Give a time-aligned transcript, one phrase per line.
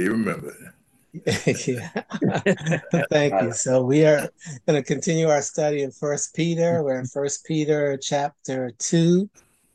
[0.00, 0.56] He remembered.
[1.66, 1.90] yeah.
[3.10, 3.52] Thank you.
[3.52, 4.30] So we are
[4.66, 6.82] going to continue our study in First Peter.
[6.82, 9.28] We're in First Peter chapter two.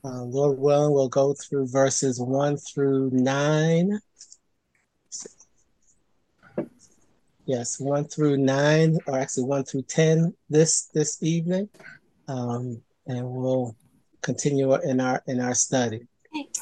[0.03, 3.99] Uh, Lord willing, we'll go through verses one through nine.
[7.45, 11.69] Yes, one through nine, or actually one through ten this this evening,
[12.27, 13.75] um, and we'll
[14.23, 16.07] continue in our in our study.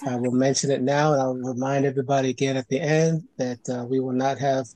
[0.06, 3.86] I will mention it now, and I'll remind everybody again at the end that uh,
[3.86, 4.68] we will not have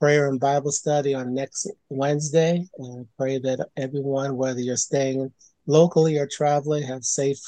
[0.00, 2.66] prayer and Bible study on next Wednesday.
[2.78, 5.32] And I pray that everyone, whether you're staying
[5.66, 7.40] locally or traveling, have safe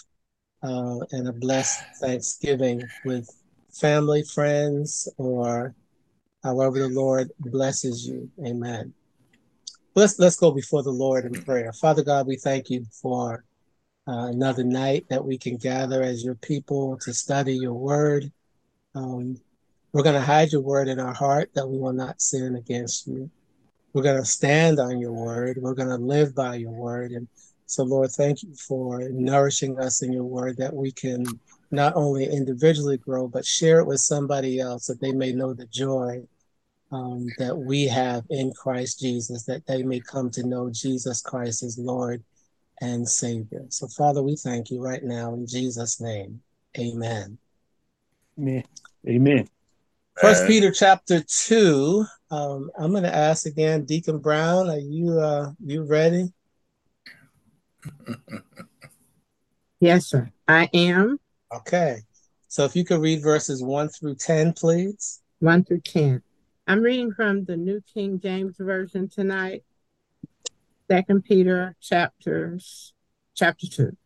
[0.63, 3.29] uh, and a blessed Thanksgiving with
[3.73, 5.75] family, friends, or
[6.43, 8.31] however the Lord blesses you.
[8.45, 8.95] Amen.
[9.95, 11.73] Let's let's go before the Lord in prayer.
[11.73, 13.45] Father God, we thank you for
[14.09, 18.31] uh, another night that we can gather as your people to study your word.
[18.95, 19.41] Um,
[19.93, 23.07] we're going to hide your word in our heart that we will not sin against
[23.07, 23.31] you.
[23.93, 25.59] We're going to stand on your word.
[25.61, 27.13] We're going to live by your word.
[27.13, 27.27] And
[27.67, 31.25] so, Lord, thank you for nourishing us in your word that we can
[31.71, 35.67] not only individually grow, but share it with somebody else that they may know the
[35.67, 36.23] joy
[36.93, 41.65] um, that we have in Christ Jesus, that they may come to know Jesus Christ
[41.65, 42.23] as Lord
[42.81, 43.65] and Savior.
[43.69, 46.41] So, Father, we thank you right now in Jesus' name.
[46.79, 47.39] Amen.
[48.39, 48.65] Amen.
[49.09, 49.49] Amen.
[50.21, 52.05] First Peter chapter two.
[52.31, 56.33] Um, I'm going to ask again, Deacon Brown, are you uh, you ready?
[59.81, 60.31] yes, sir.
[60.49, 61.19] I am.
[61.55, 61.99] Okay.
[62.49, 65.21] So if you could read verses one through ten, please.
[65.41, 66.23] One through ten.
[66.67, 69.63] I'm reading from the New King James Version tonight.
[70.89, 72.93] Second Peter chapters
[73.35, 73.97] chapter 2.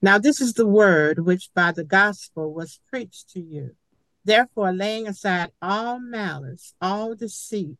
[0.00, 3.76] Now this is the word which by the gospel was preached to you.
[4.24, 7.76] Therefore, laying aside all malice, all deceit,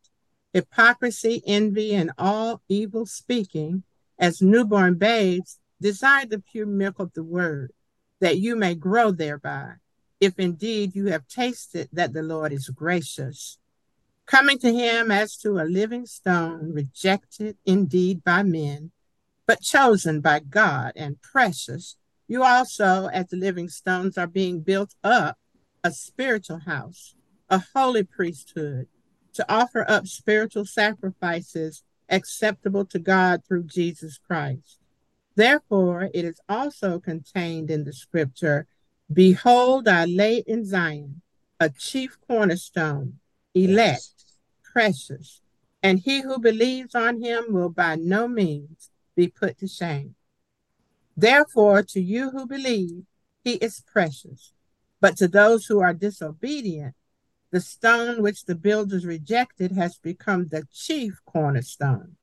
[0.53, 3.85] hypocrisy, envy, and all evil speaking,
[4.19, 7.73] as newborn babes, desire the pure milk of the word,
[8.21, 9.75] that you may grow thereby,
[10.21, 13.57] if indeed you have tasted that the Lord is gracious
[14.29, 18.93] coming to him as to a living stone, rejected indeed by men,
[19.47, 21.97] but chosen by God and precious.
[22.29, 25.39] You also, as the living stones, are being built up
[25.83, 27.15] a spiritual house,
[27.49, 28.87] a holy priesthood,
[29.33, 34.79] to offer up spiritual sacrifices acceptable to God through Jesus Christ.
[35.37, 38.67] Therefore, it is also contained in the scripture
[39.11, 41.23] Behold, I lay in Zion
[41.59, 43.21] a chief cornerstone,
[43.55, 44.18] elect
[44.79, 45.41] precious,
[45.83, 50.15] and he who believes on him will by no means be put to shame.
[51.17, 53.03] Therefore, to you who believe,
[53.43, 54.53] he is precious.
[55.01, 56.95] But to those who are disobedient,
[57.51, 62.15] the stone which the builders rejected has become the chief cornerstone,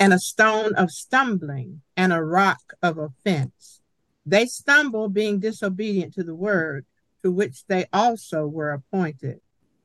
[0.00, 3.80] and a stone of stumbling, and a rock of offense.
[4.26, 6.84] They stumble, being disobedient to the word
[7.22, 9.40] to which they also were appointed.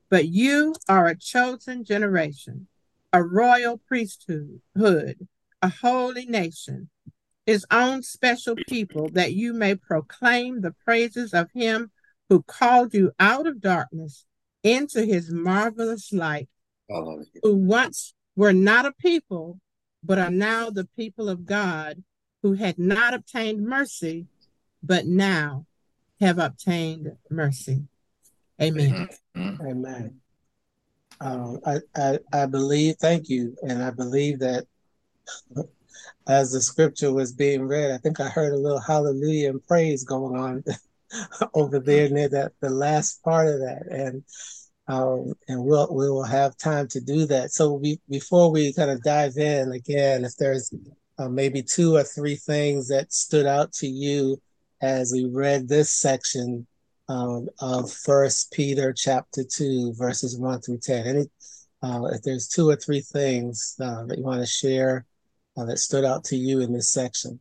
[0.10, 2.68] But you are a chosen generation,
[3.12, 6.90] a royal priesthood, a holy nation,
[7.46, 11.92] his own special people, that you may proclaim the praises of him
[12.30, 14.26] who called you out of darkness
[14.64, 16.50] into his marvelous light,
[17.44, 19.60] who once were not a people,
[20.04, 22.04] but are now the people of God,
[22.44, 24.28] who had not obtained mercy,
[24.84, 25.66] but now
[26.20, 27.84] have obtained mercy.
[28.62, 29.08] Amen.
[29.36, 29.68] Mm-hmm.
[29.68, 30.20] Amen.
[31.20, 33.56] Um, I, I, I believe, thank you.
[33.64, 34.66] And I believe that
[36.28, 40.04] as the scripture was being read, I think I heard a little hallelujah and praise
[40.04, 40.64] going on
[41.54, 43.88] over there near that the last part of that.
[43.90, 44.24] And
[44.90, 47.52] um, and we'll we will have time to do that.
[47.52, 50.74] So we, before we kind of dive in again, if there's
[51.20, 54.42] uh, maybe two or three things that stood out to you
[54.82, 56.68] as we read this section
[57.10, 61.06] um, of First Peter chapter two, verses one through ten.
[61.08, 61.26] Any,
[61.82, 65.06] uh, if there's two or three things uh, that you want to share
[65.56, 67.40] uh, that stood out to you in this section.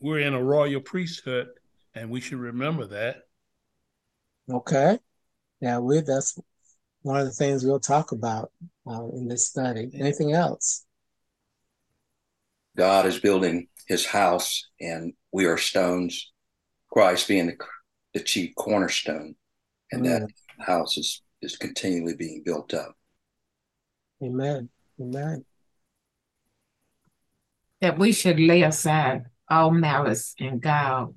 [0.00, 1.48] We're in a royal priesthood,
[1.94, 3.24] and we should remember that.
[4.48, 5.00] Okay.
[5.60, 6.38] Yeah, we that's
[7.02, 8.52] one of the things we'll talk about
[8.86, 9.90] uh, in this study.
[9.94, 10.84] Anything else?
[12.76, 16.32] God is building his house and we are stones,
[16.90, 17.56] Christ being the,
[18.14, 19.34] the chief cornerstone,
[19.90, 20.04] and mm.
[20.04, 20.30] that
[20.64, 22.94] house is, is continually being built up.
[24.22, 24.68] Amen.
[25.00, 25.44] Amen.
[27.80, 31.14] That we should lay aside all malice and guile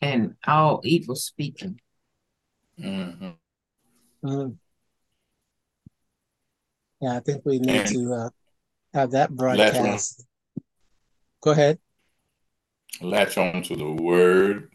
[0.00, 1.80] and all evil speaking.
[2.78, 3.36] Mhm.
[4.24, 4.56] Mm.
[7.00, 8.30] Yeah, I think we need to uh,
[8.94, 10.24] have that broadcast.
[11.40, 11.78] Go ahead.
[13.00, 14.72] latch on to the word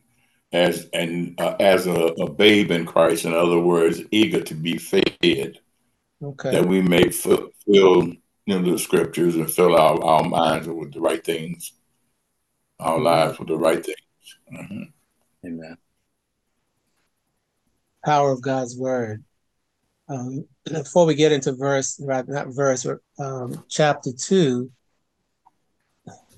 [0.53, 3.25] as and uh, as a, a babe in Christ.
[3.25, 5.59] In other words, eager to be fed,
[6.21, 6.51] Okay.
[6.51, 10.93] that we may fill, fill you know, the scriptures and fill our, our minds with
[10.93, 11.73] the right things,
[12.79, 13.97] our lives with the right things.
[14.53, 14.93] Mhm.
[15.45, 15.77] Amen.
[18.05, 19.23] Power of God's word.
[20.13, 22.85] Um, before we get into verse, right, not verse,
[23.19, 24.71] um, chapter two,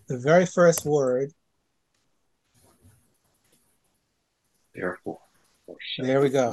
[0.08, 1.32] the very first word,
[4.74, 5.20] Therefore.
[5.98, 6.52] there we go.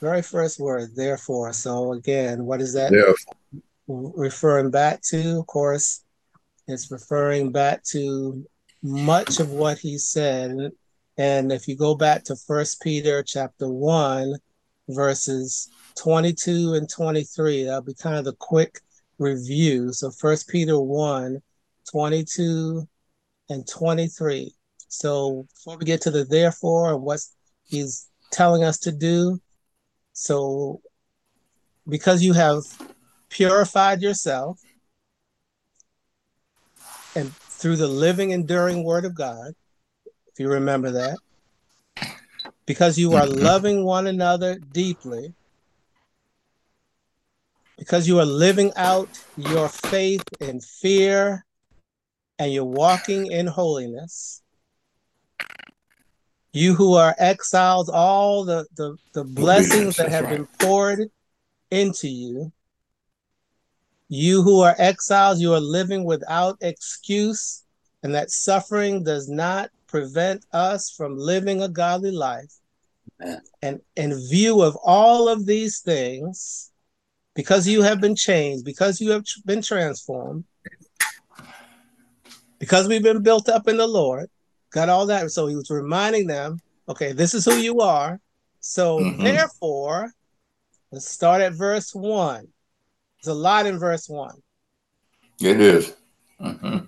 [0.00, 1.52] Very first word, therefore.
[1.52, 5.38] So again, what is that Therefore, referring back to?
[5.38, 6.04] Of course,
[6.66, 8.44] it's referring back to
[8.82, 10.72] much of what he said.
[11.18, 14.34] And if you go back to First Peter chapter one,
[14.88, 18.80] verses 22 and 23, that'll be kind of the quick
[19.18, 19.92] review.
[19.92, 21.40] So First Peter 1,
[21.90, 22.88] 22
[23.48, 24.54] and 23.
[24.88, 27.20] So before we get to the therefore and what
[27.64, 29.40] he's telling us to do,
[30.12, 30.80] so
[31.88, 32.62] because you have
[33.30, 34.60] purified yourself
[37.16, 39.52] and through the living, enduring word of God,
[40.06, 41.18] if you remember that,
[42.66, 43.42] because you are Mhm.
[43.42, 45.34] loving one another deeply,
[47.78, 51.44] because you are living out your faith in fear
[52.38, 54.42] and you're walking in holiness.
[56.52, 60.38] You who are exiles, all the, the, the blessings that have right.
[60.38, 61.10] been poured
[61.70, 62.52] into you.
[64.08, 67.62] You who are exiles, you are living without excuse,
[68.02, 72.52] and that suffering does not prevent us from living a godly life.
[73.22, 73.40] Amen.
[73.62, 76.71] And in view of all of these things,
[77.34, 80.44] because you have been changed, because you have tr- been transformed,
[82.58, 84.28] because we've been built up in the Lord,
[84.70, 85.30] got all that.
[85.30, 86.58] So he was reminding them,
[86.88, 88.20] okay, this is who you are.
[88.60, 89.24] So Mhm.
[89.24, 90.12] therefore,
[90.90, 92.48] let's start at verse one.
[93.22, 94.42] There's a lot in verse one.
[95.40, 95.96] it is.
[96.40, 96.86] Mhm.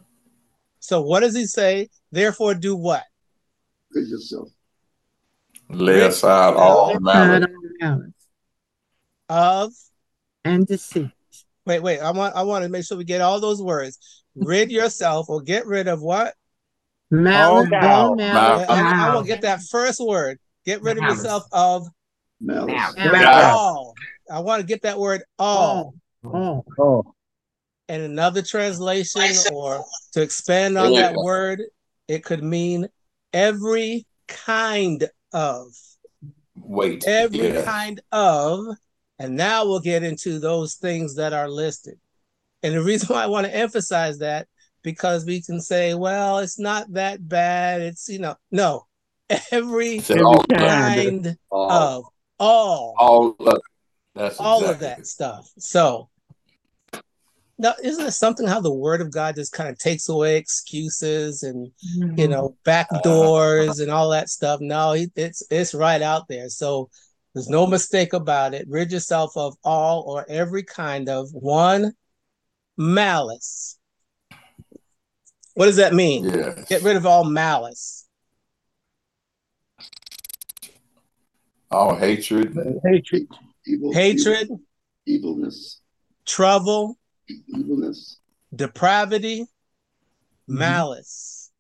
[0.79, 1.89] So what does he say?
[2.13, 3.03] Therefore, do what?
[3.91, 4.51] Rid yourself.
[5.71, 7.47] Lay aside all malice.
[7.81, 8.13] malice
[9.29, 9.73] Of
[10.45, 11.11] and deceit.
[11.67, 12.01] wait, wait.
[12.01, 14.25] I want I want to make sure we get all those words.
[14.35, 16.35] Rid yourself or get rid of what?
[17.11, 18.07] Malice, guile.
[18.07, 18.69] all I, malice.
[18.69, 19.15] I, I Wow.
[19.15, 20.39] want to get that first word.
[20.65, 21.87] Get rid of yourself of
[22.41, 22.95] Malice.
[22.97, 23.55] Malice.
[23.55, 23.95] all.
[24.31, 25.95] I want to get that word all.
[26.25, 26.65] all.
[26.79, 27.15] all.
[27.89, 31.63] And another translation or to expand on that word,
[32.09, 32.89] it could mean
[33.33, 35.67] every kind of.
[36.57, 37.05] Wait.
[37.07, 37.63] Every yeah.
[37.63, 38.65] kind of.
[39.19, 41.99] And now we'll get into those things that are listed.
[42.63, 44.49] And the reason why I want to emphasize that
[44.83, 47.81] because we can say, well, it's not that bad.
[47.81, 48.87] It's, you know, no,
[49.51, 51.73] every Said all, kind All.
[51.73, 52.05] of
[52.39, 53.61] all, all of.
[54.15, 55.51] That's all of that stuff.
[55.59, 56.09] So
[57.59, 61.43] now, isn't it something how the word of God just kind of takes away excuses
[61.43, 62.31] and you mm-hmm.
[62.31, 64.61] know back uh, doors and all that stuff?
[64.61, 66.49] No, it's it's right out there.
[66.49, 66.91] So
[67.35, 68.67] there's no mistake about it.
[68.69, 71.93] Rid yourself of all or every kind of one
[72.77, 73.79] malice.
[75.55, 76.25] What does that mean?
[76.25, 76.69] Yes.
[76.69, 78.05] Get rid of all malice.
[81.75, 82.57] all hatred.
[82.85, 83.27] Hatred.
[83.67, 84.61] Evil, Hatred, Evil,
[85.07, 85.81] evilness.
[86.27, 86.99] trouble,
[87.49, 88.19] Evilness.
[88.55, 90.59] depravity, mm-hmm.
[90.59, 91.51] malice.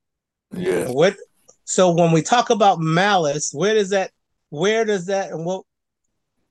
[0.52, 0.90] Yeah.
[0.90, 1.16] What
[1.64, 4.11] so when we talk about malice, where does that
[4.54, 5.64] where does that and what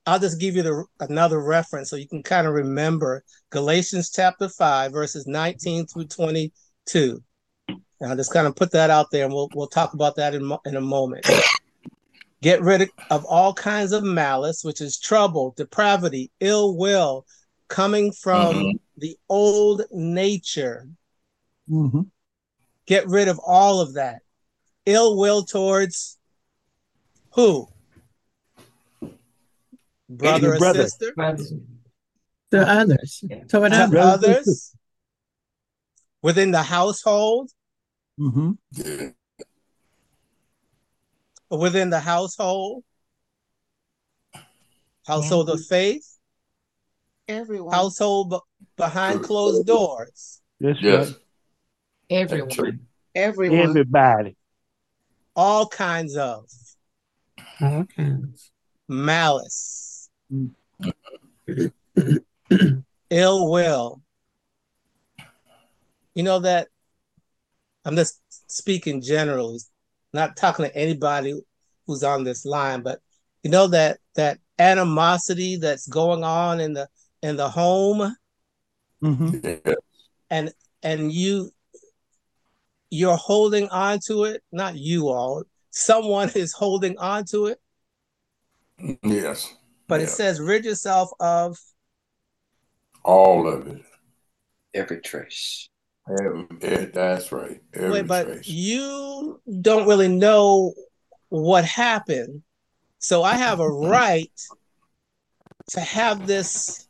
[0.06, 4.50] I'll just give you the another reference so you can kind of remember Galatians chapter
[4.50, 7.24] 5 verses 19 through 22.
[7.70, 10.36] And I'll just kind of put that out there and we'll we'll talk about that
[10.36, 11.26] in, in a moment.
[12.42, 17.26] Get rid of all kinds of malice, which is trouble, depravity, ill will
[17.70, 18.80] coming from Mhm.
[18.98, 20.90] the old nature
[22.86, 24.22] get rid of all of that
[24.86, 26.18] ill will towards
[27.32, 27.70] who
[30.18, 30.84] brother Your or brother.
[30.84, 31.54] sister Brothers.
[32.52, 33.24] To others.
[33.50, 33.96] Toward to others.
[33.98, 34.76] others
[36.22, 37.50] within the household
[38.18, 39.10] Yeah.
[41.50, 42.84] within the household
[45.08, 46.18] household of faith
[47.28, 47.74] Everyone.
[47.74, 48.40] household be-
[48.78, 51.10] behind closed doors, That's Yes.
[51.12, 51.20] right.
[52.10, 52.88] Everyone.
[53.16, 53.60] Everyone.
[53.70, 54.38] Everybody.
[55.36, 56.46] all kinds of
[57.62, 58.16] Okay.
[58.88, 59.93] malice, Mm.
[63.10, 64.02] Ill will.
[66.16, 66.68] You know that
[67.86, 68.22] I'm just
[68.52, 69.60] speaking generally,
[70.14, 71.40] not talking to anybody
[71.86, 73.00] who's on this line, but
[73.44, 76.88] you know that that animosity that's going on in the
[77.22, 78.16] in the home
[79.02, 79.30] hmm
[80.30, 80.52] and
[80.84, 81.52] and you
[82.90, 85.44] you're holding on to it, not you all.
[85.72, 87.60] Someone is holding on to it,
[89.04, 89.54] Yes.
[89.94, 91.60] But it says rid yourself of
[93.04, 93.84] All of it.
[94.74, 95.70] Every trace.
[96.10, 97.62] Every, eh, that's right.
[97.76, 98.48] Every Wait, but trace.
[98.48, 100.74] you don't really know
[101.30, 102.42] what happened.
[102.98, 104.32] So I have a right
[105.70, 106.88] to have this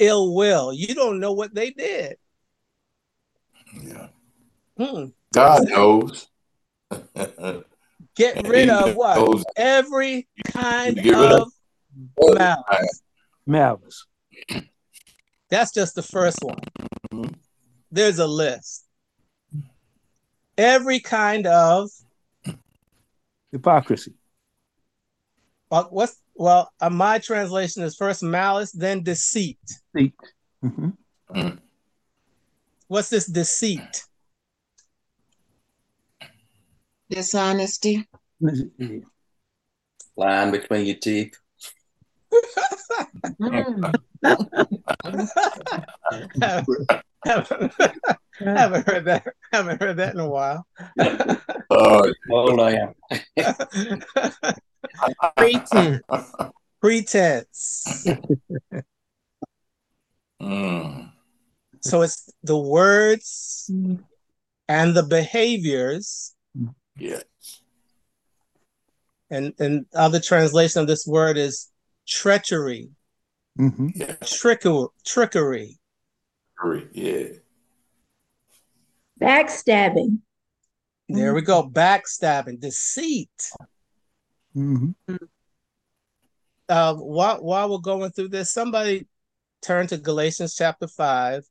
[0.00, 0.72] ill will.
[0.72, 2.16] You don't know what they did.
[3.80, 4.08] Yeah.
[4.76, 5.04] Hmm.
[5.32, 6.28] God knows.
[8.16, 9.16] Get rid of what?
[9.16, 9.44] knows.
[9.56, 11.52] Every kind get rid of of
[12.18, 13.02] malice.
[13.46, 14.06] Malice.
[15.50, 16.58] That's just the first one.
[17.12, 17.34] Mhm.
[17.90, 18.86] There's a list.
[20.56, 21.90] Every kind of
[23.50, 24.14] Hypocrisy.
[25.70, 29.58] uh, what's well, uh, my translation is first malice, then deceit.
[29.94, 30.14] Deceit.
[30.62, 30.90] hmm
[32.88, 34.04] What's this deceit?
[37.10, 38.06] Dishonesty.
[40.16, 41.34] Line between your teeth.
[43.40, 43.94] Mm.
[47.24, 47.72] haven't,
[48.40, 49.26] haven't heard that.
[49.52, 50.66] Haven't heard that in a while.
[51.70, 52.94] Oh, Oh, I am.
[55.36, 56.00] Pretense.
[56.80, 58.06] Pretense.
[60.40, 61.10] mm.
[61.80, 63.70] So it's the words
[64.68, 66.34] and the behaviors,
[66.96, 67.24] Yes.
[69.30, 71.71] and and other translation of this word is
[72.06, 72.90] treachery,
[73.56, 74.16] hmm Yeah.
[74.24, 75.78] trickery, trickery.
[76.92, 77.28] Yeah.
[79.20, 80.18] Backstabbing.
[81.08, 81.68] There we go.
[81.68, 83.30] Backstabbing, deceit.
[84.54, 84.90] hmm
[86.68, 89.06] uh, while while we're going through this, somebody
[89.60, 91.44] turn to Galatians chapter five,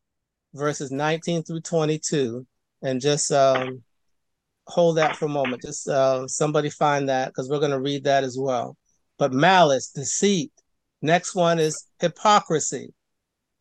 [0.53, 2.45] verses nineteen through twenty-two,
[2.81, 3.83] and just um,
[4.67, 5.61] hold that for a moment.
[5.61, 8.75] Just uh, somebody find that because we're going to read that as well.
[9.21, 10.51] But malice, deceit.
[11.03, 12.91] Next one is hypocrisy,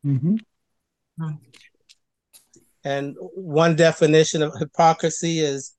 [0.02, 0.36] hmm
[2.82, 5.76] and one definition of hypocrisy is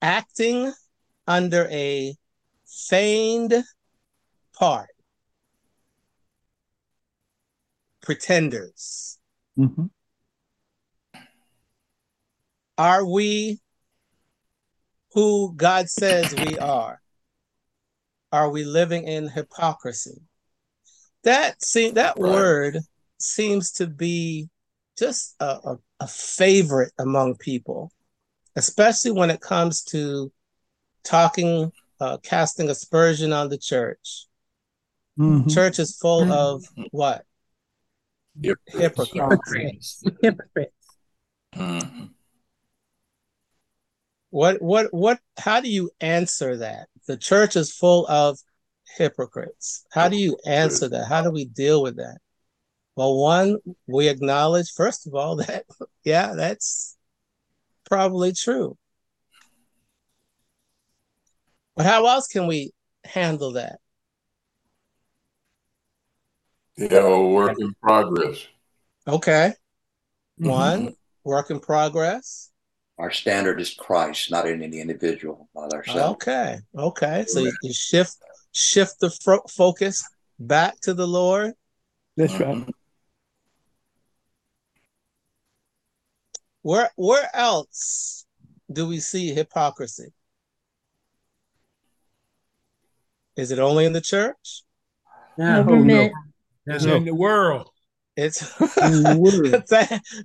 [0.00, 0.72] acting
[1.26, 2.14] under a
[2.64, 3.64] feigned
[4.56, 4.90] part.
[8.00, 9.18] Pretenders.
[9.56, 9.86] hmm
[12.78, 13.58] Are we
[15.14, 17.00] who God says we are?
[18.36, 20.20] Are we living in hypocrisy?
[21.24, 22.32] That see that Right.
[22.32, 22.78] word
[23.16, 24.50] seems to be
[24.98, 27.90] just a, a, a favorite among people,
[28.54, 30.30] especially when it comes to
[31.02, 34.26] talking, uh, casting aspersion on the church.
[35.16, 36.30] hmm Church is full Mhm.
[36.30, 37.24] of what?
[38.66, 39.12] Hypocrites.
[39.14, 40.04] Hypocrites.
[40.20, 40.98] Hypocrites.
[41.54, 42.10] Mhm.
[44.28, 46.90] What what what how do you answer that?
[47.06, 48.38] The church is full of
[48.96, 49.84] hypocrites.
[49.92, 51.06] How do you answer that?
[51.06, 52.18] How do we deal with that?
[52.96, 55.64] Well, one, we acknowledge first of all that
[56.04, 56.96] yeah, that's
[57.84, 58.76] probably true.
[61.76, 62.72] But how else can we
[63.04, 63.78] handle that?
[66.76, 68.46] Yeah, a work in progress.
[69.06, 69.52] Okay.
[70.40, 70.48] Mm-hmm.
[70.48, 70.94] One,
[71.24, 72.50] work in progress.
[72.98, 76.14] Our standard is Christ, not in any individual, not ourselves.
[76.14, 76.58] Okay.
[76.76, 77.24] Okay.
[77.28, 78.16] So you, you shift
[78.52, 80.02] shift the fro- focus
[80.38, 81.52] back to the Lord.
[82.16, 82.56] That's right.
[82.56, 82.70] Mhm.
[86.62, 88.24] Where where else
[88.72, 90.12] do we see hypocrisy?
[93.36, 94.62] Is it only in the church?
[95.36, 95.62] No.
[95.62, 96.12] Government.
[96.66, 96.96] It's No.
[96.96, 97.70] in the world.
[98.16, 99.64] It's In the world.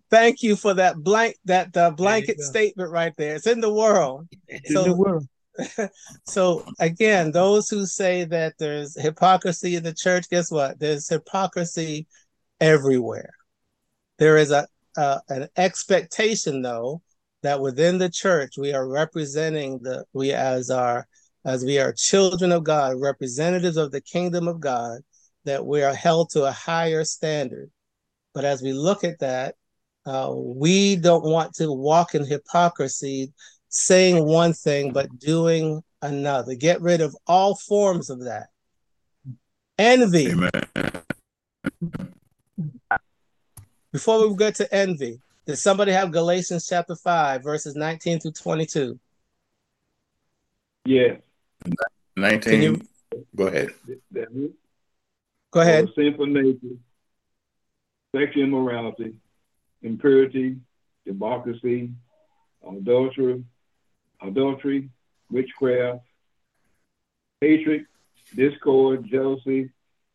[0.09, 3.35] Thank- you for that blank that uh, blanket statement right there.
[3.35, 4.27] It's in the world.
[4.47, 5.27] In So- the world.
[6.25, 10.79] So again, those who say that there's hypocrisy in the church, guess what?
[10.79, 12.07] There's hypocrisy
[12.61, 13.29] everywhere.
[14.17, 17.01] There is a, a an expectation, though,
[17.43, 21.05] that within the church we are representing the we as our
[21.43, 25.01] as we are children of God, representatives of the kingdom of God,
[25.45, 27.69] that we are held to a higher standard.
[28.33, 29.55] But as we look at that,
[30.05, 33.33] uh, we don't want to walk in hypocrisy,
[33.69, 36.55] saying one thing but doing another.
[36.55, 38.47] Get rid of all forms of that.
[39.77, 40.31] Envy.
[40.31, 40.49] Amen.
[43.91, 48.99] Before we get to envy, does somebody have Galatians chapter 5, verses 19 through 22?
[50.85, 51.17] Yeah.
[52.15, 52.61] 19.
[52.61, 52.81] You-
[53.35, 53.71] Go ahead.
[54.11, 54.51] That is
[55.51, 55.89] Go ahead.
[55.95, 56.77] sinful nature,
[58.15, 59.13] sexual immorality,
[59.81, 60.57] impurity,
[61.05, 61.91] democracy,
[62.67, 63.43] adultery,
[64.21, 64.89] adultery,
[65.29, 66.01] witchcraft,
[67.39, 67.85] hatred,
[68.35, 69.69] discord, jealousy,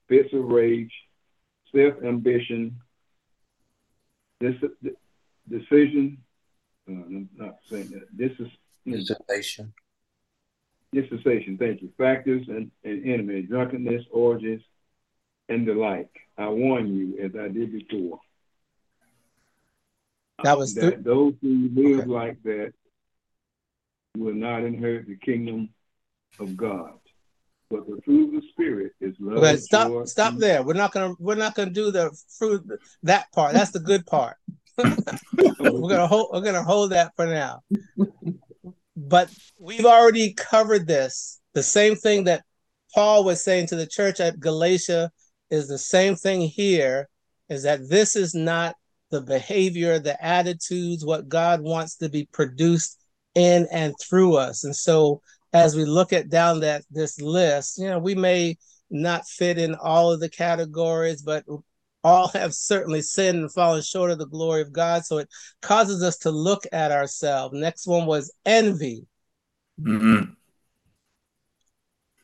[0.09, 0.93] fits of rage,
[1.75, 2.76] self-ambition,
[4.41, 4.55] dis-
[5.49, 6.19] decision,
[6.88, 8.49] uh, I'm not saying that, this is
[8.88, 9.73] Dissertation.
[10.93, 14.61] dispensation, thank you, factors and, and enemy, drunkenness, orgies,
[15.49, 16.11] and the like.
[16.38, 18.21] I warn you, as I did before.
[20.43, 22.07] That was that those who live Okay.
[22.07, 22.73] like that
[24.17, 25.71] will not inherit the kingdom
[26.38, 26.93] of God.
[27.71, 29.38] But the fruit of the spirit is love.
[29.38, 30.62] Okay, stop joy, stop peace, there.
[30.62, 32.65] We're not gonna we're not gonna do the fruit
[33.03, 33.55] that part.
[33.55, 34.37] That's the good part.
[34.79, 34.87] we're
[35.59, 37.62] gonna hold we're gonna hold that for now.
[38.95, 41.41] But we've already covered this.
[41.55, 42.45] The same thing that
[42.95, 45.11] Paul was saying to the church at Galatia
[45.50, 47.09] is the same thing here,
[47.49, 48.75] is that this is not
[49.11, 52.99] the behavior, the attitudes, what God wants to be produced
[53.35, 54.65] in and through us.
[54.65, 55.23] And so
[55.53, 58.57] as we look at down that this list, you know, we may
[58.91, 61.45] not fit in all of the categories, but
[62.03, 65.05] all have certainly sinned and fallen short of the glory of God.
[65.05, 65.29] So it
[65.62, 67.55] causes us to look at ourselves.
[67.55, 69.07] Next one was envy,
[69.81, 70.35] Mhm.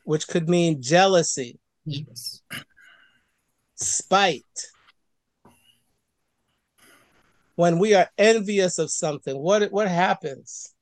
[0.03, 2.41] which could mean jealousy, Yes.
[3.75, 4.43] Spite.
[7.55, 10.73] When we are envious of something, what what happens?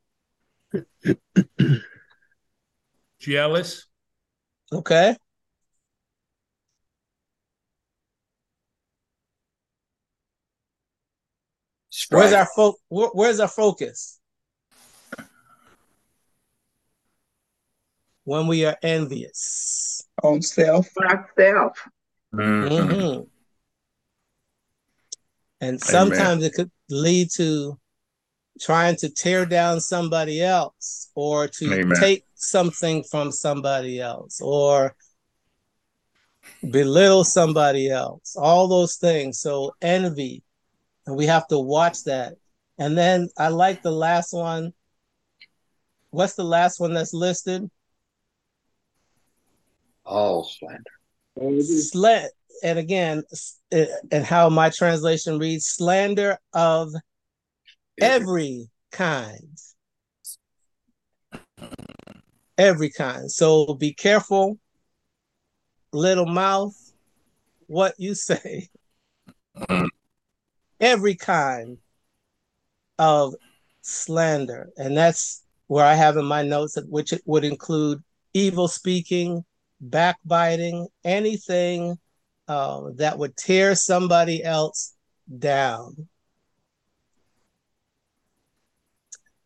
[3.20, 3.88] Jealous.
[4.72, 5.16] Okay.
[12.10, 14.20] Where's our fo- where- where's our focus?
[18.24, 20.08] When we are envious.
[20.24, 20.88] On self.
[20.98, 21.78] Myself.
[22.34, 22.70] Mhm.
[22.70, 23.28] Mhm.
[25.60, 27.80] And sometimes it could lead to
[28.60, 32.00] trying to tear down somebody else or to Amen.
[32.00, 34.96] take something from somebody else or
[36.70, 38.36] belittle somebody else.
[38.36, 39.40] All those things.
[39.40, 40.44] So envy.
[41.06, 42.36] And we have to watch that.
[42.78, 44.74] And then I like the last one.
[46.12, 47.70] What's the last one that's listed?
[50.06, 50.84] All slander.
[51.40, 52.30] Sla-
[52.64, 53.24] and again,
[53.72, 56.94] and how my translation reads slander of
[58.00, 59.58] every kind.
[62.58, 63.32] Every kind.
[63.32, 64.60] So be careful,
[65.92, 66.76] little mouth,
[67.68, 68.70] what you say.
[70.80, 71.78] Every kind
[72.98, 73.36] of
[73.82, 74.70] slander.
[74.78, 79.46] And that's where I have in my notes, which it would include evil speaking,
[79.82, 81.98] backbiting, anything
[82.48, 84.94] uh, that would tear somebody else
[85.40, 86.08] down.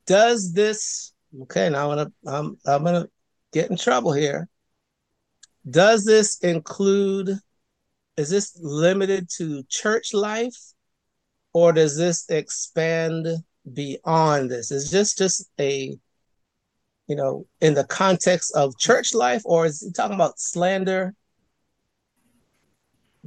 [0.05, 1.69] Does this okay?
[1.69, 3.07] Now I'm gonna I'm I'm gonna
[3.53, 4.47] get in trouble here.
[5.69, 7.39] Does this include?
[8.17, 10.55] Is this limited to church life,
[11.53, 13.27] or does this expand
[13.73, 14.71] beyond this?
[14.71, 15.97] Is this just a
[17.07, 21.13] you know, in the context of church life, or is he talking about slander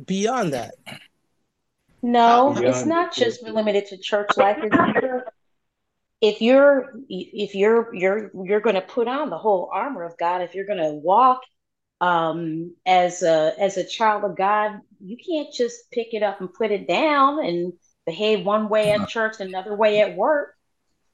[0.05, 0.75] beyond that?
[2.03, 4.59] No, Beyond it's not the just limited to church life.
[4.63, 5.25] If you're
[6.21, 10.43] if you're if you're you're you're going to put on the whole armor of God,
[10.43, 11.43] if you're going to walk
[12.01, 16.53] um as a as a child of God, you can't just pick it up and
[16.53, 17.73] put it down and
[18.07, 20.55] behave one way at church, another way at work.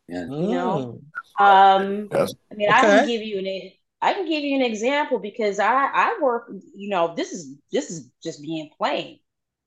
[0.08, 0.26] Yeah.
[0.38, 1.00] You know, Mm,
[1.38, 2.34] um, Yes.
[2.50, 5.86] I mean, I can give you an I can give you an example because I
[5.92, 9.20] I work, you know, this is this is just being plain.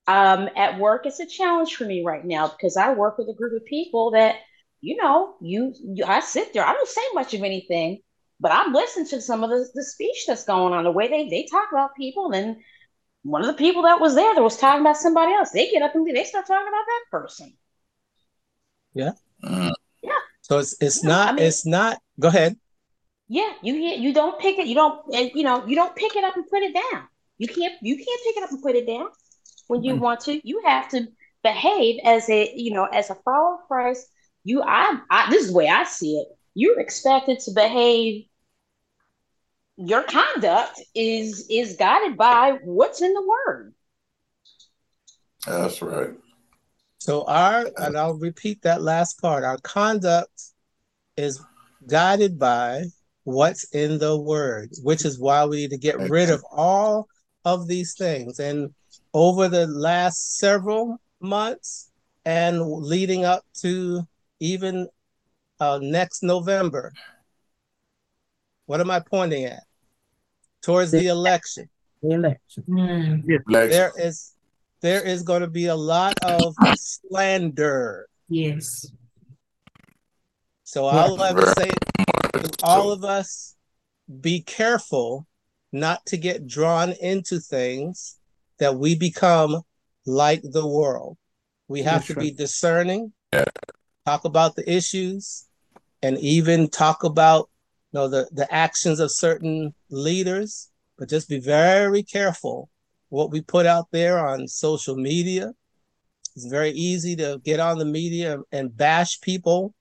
[0.07, 3.33] Um, at work, it's a challenge for me right now because I work with a
[3.33, 4.37] group of people that,
[4.81, 8.01] you know, you, you I sit there, I don't say much of anything,
[8.39, 11.29] but I'm listening to some of the, the speech that's going on, the way they
[11.29, 12.57] they talk about people, and
[13.23, 15.81] one of the people that was there that was talking about somebody else, they get
[15.83, 17.57] up and they start talking about that person.
[19.43, 19.73] Mhm.
[20.47, 21.99] So it's it's No, not I mean- it's not.
[22.19, 22.57] Go ahead.
[23.27, 26.15] Yeah, you you you don't pick it, you don't and you know, you don't pick
[26.15, 27.03] it up and put it down.
[27.37, 29.09] You can't you can't pick it up and put it down
[29.67, 29.99] when you mm.
[29.99, 30.39] want to.
[30.47, 31.07] You have to
[31.43, 34.07] behave as a you know as a follower of Christ.
[34.45, 36.27] You, I, I, this is the way I see it.
[36.55, 38.23] You're expected to behave.
[39.75, 43.73] Your conduct is is guided by what's in the Word.
[45.45, 46.11] That's right.
[46.99, 49.43] So our, and I'll repeat that last part.
[49.43, 50.41] Our conduct
[51.15, 51.41] is
[51.87, 52.85] guided by
[53.23, 57.07] what's in the Word, which is why we need to get rid of all
[57.45, 58.39] of these things.
[58.39, 58.73] And
[59.13, 61.91] over the last several months
[62.25, 64.05] and leading up to
[64.39, 64.87] even
[65.59, 66.93] uh, next November.
[68.65, 69.63] What am I pointing at?
[70.61, 71.69] Towards the election.
[72.01, 72.63] The election.
[72.67, 73.23] Mm.
[73.47, 74.33] There is
[74.81, 78.07] there is going to be a lot of slander.
[78.29, 78.91] Yes.
[80.63, 81.69] So I'll ever say
[82.33, 83.55] to all of us
[84.21, 85.25] be careful
[85.71, 88.17] not to get drawn into things
[88.59, 89.61] that we become
[90.05, 91.17] like the world.
[91.67, 92.23] We have That's to right.
[92.23, 93.13] be discerning,
[94.05, 95.47] talk about the issues,
[96.01, 97.49] and even talk about
[97.91, 102.69] you know the, the actions of certain leaders, but just be very careful
[103.09, 105.53] what we put out there on social media.
[106.35, 109.73] It's very easy to get on the media and bash people,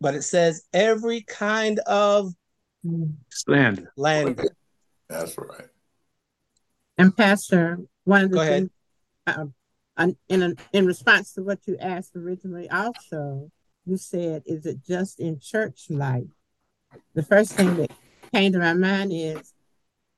[0.00, 2.32] but it says every kind of
[3.30, 3.92] Slander.
[3.96, 4.56] slander.
[5.08, 5.68] That's right.
[6.98, 8.62] And Pastor, one of the Go ahead.
[9.26, 9.54] things, um,
[9.96, 13.50] an- in in response to what you asked originally, also
[13.84, 16.26] you said, "Is it just in church life?"
[17.14, 17.90] The first thing that
[18.32, 19.52] came to my mind is,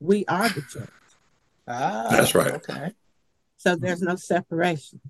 [0.01, 0.90] "We are the church,"
[1.70, 2.52] Ah, That's right.
[2.54, 2.92] Okay.
[3.59, 5.00] so there's no separation,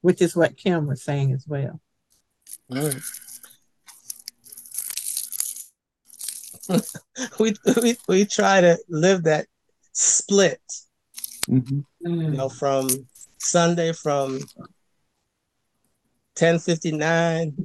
[0.00, 1.80] which is what Kim was saying as well.
[2.70, 3.02] Mm.
[7.40, 9.46] we, we we try to live that
[9.92, 10.62] split,
[11.48, 11.84] Mhm.
[12.00, 12.88] you know, from
[13.38, 14.40] Sunday from
[16.38, 17.56] 1059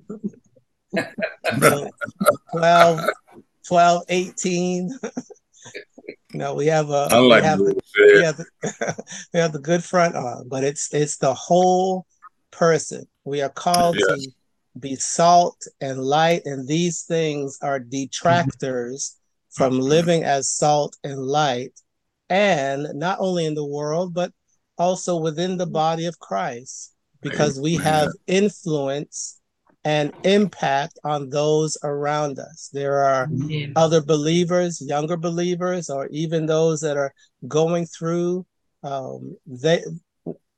[1.61, 1.89] to
[2.51, 3.01] 12,
[3.67, 4.99] 12 18.
[6.33, 7.81] you know, we have a we have the,
[8.13, 12.05] we have the, we have the good front on, but it's it's the whole
[12.51, 13.05] person.
[13.23, 14.07] We are called Yes.
[14.07, 14.31] to
[14.79, 19.17] be salt and light, and these things are detractors
[19.49, 21.79] from living as salt and light,
[22.29, 24.31] and not only in the world, but
[24.77, 29.38] also within the body of Christ, because we have influence
[29.89, 32.69] and impact on those around us.
[32.71, 33.71] There are Yes.
[33.75, 37.11] other believers, younger believers, or even those that are
[37.47, 38.45] going through.
[38.83, 39.83] Um, they,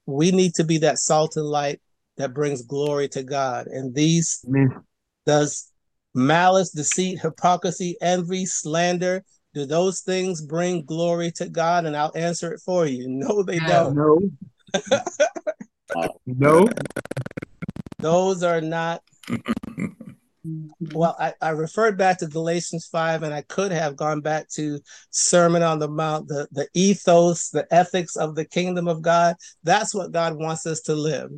[0.06, 1.80] we need to be that salt and light
[2.18, 3.68] that brings glory to God.
[3.68, 4.70] And these Amen.
[5.26, 5.72] does
[6.14, 9.24] malice, deceit, hypocrisy, envy, slander.
[9.54, 11.86] Do those things bring glory to God?
[11.86, 13.06] And I'll answer it for you.
[13.24, 13.96] No, they don't.
[13.96, 14.20] No.
[16.26, 16.68] no.
[18.02, 19.86] Those are not mm-hmm.
[20.94, 24.80] Well, I, I referred back to Galatians 5, and I could have gone back to
[25.12, 29.36] Sermon on the Mount, the, the ethos, the ethics of the kingdom of God.
[29.64, 31.30] That's what God wants us to live.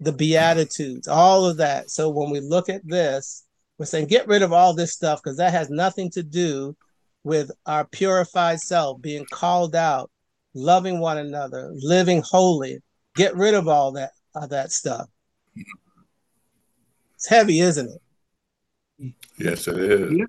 [0.00, 1.90] The Beatitudes, all of that.
[1.90, 3.44] So when we look at this,
[3.78, 6.76] we're saying get rid of all this stuff because that has nothing to do
[7.24, 10.10] with our purified self being called out,
[10.54, 12.78] loving one another, living holy.
[13.14, 15.08] Get rid of all that, all that stuff.
[17.14, 19.14] It's heavy, isn't it?
[19.38, 20.12] Yes, it is.
[20.12, 20.24] Yeah.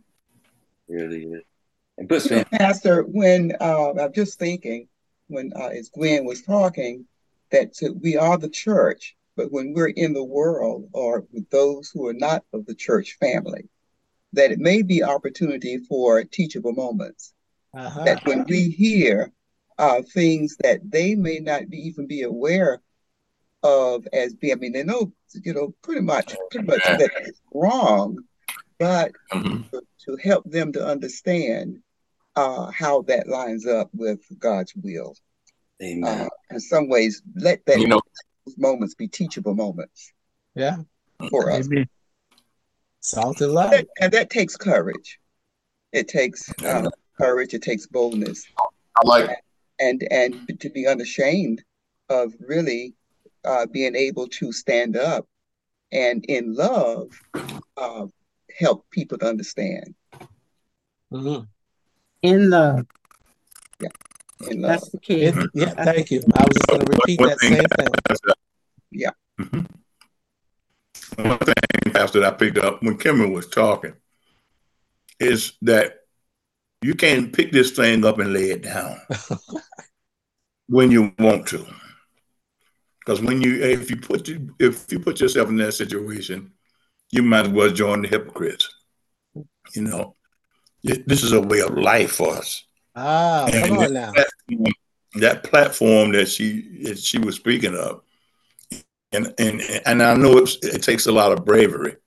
[0.88, 1.44] Really is.
[1.98, 4.88] And puts You know, Pastor, when uh, I'm just thinking,
[5.28, 7.06] when uh, as Gwen was talking,
[7.52, 11.89] that uh, we are the church, but when we're in the world or with those
[11.92, 13.70] who are not of the church family,
[14.34, 17.34] that it may be opportunity for teachable moments.
[17.76, 18.04] Uh-huh.
[18.04, 19.32] That when we hear
[19.78, 22.82] uh, things that they may not be, even be aware
[23.63, 25.12] of as being, I mean, they know,
[25.43, 28.19] you know, pretty much, pretty much that it's wrong,
[28.78, 29.69] but Mhm.
[29.71, 31.82] to, to help them to understand
[32.36, 35.15] uh, how that lines up with God's will.
[35.84, 36.04] Amen.
[36.21, 38.02] Uh, in some ways, let that You know,
[38.58, 40.12] moments be teachable moments
[40.56, 40.78] Yeah.
[41.30, 41.67] for us.
[41.67, 41.88] Amen.
[43.02, 43.88] Salt and That- light.
[44.02, 45.19] and that takes courage.
[45.91, 47.54] It takes uh, courage.
[47.54, 49.30] It takes boldness, I like
[49.80, 51.63] and and to be unashamed
[52.10, 52.95] of really
[53.45, 55.27] uh, being able to stand up
[55.91, 57.12] and in love
[57.77, 58.06] uh,
[58.58, 59.95] help people to understand.
[61.12, 61.47] Mhm.
[62.21, 62.86] In love,
[63.79, 63.89] Yeah.
[64.49, 65.23] In love, that's the key.
[65.23, 66.23] It- yeah, thank you.
[66.36, 67.88] I was just going to repeat that same thing.
[68.91, 69.12] yeah.
[71.17, 73.93] one thing, Pastor, that I picked up when Kimmy was talking
[75.19, 75.99] is that
[76.82, 78.97] you can't pick this thing up and lay it down
[80.67, 81.65] when you want to.
[83.06, 86.54] Because when you if you put you, if you put yourself in that situation,
[87.12, 88.70] you might as well join the hypocrites.
[89.76, 90.16] You know,
[90.84, 92.66] this is a way of life for us.
[92.96, 94.12] Ah, And come on that now.
[94.13, 94.74] platform,
[95.16, 98.02] that platform that she that she was speaking of,
[99.12, 101.98] and and and I know it's, it takes a lot of bravery,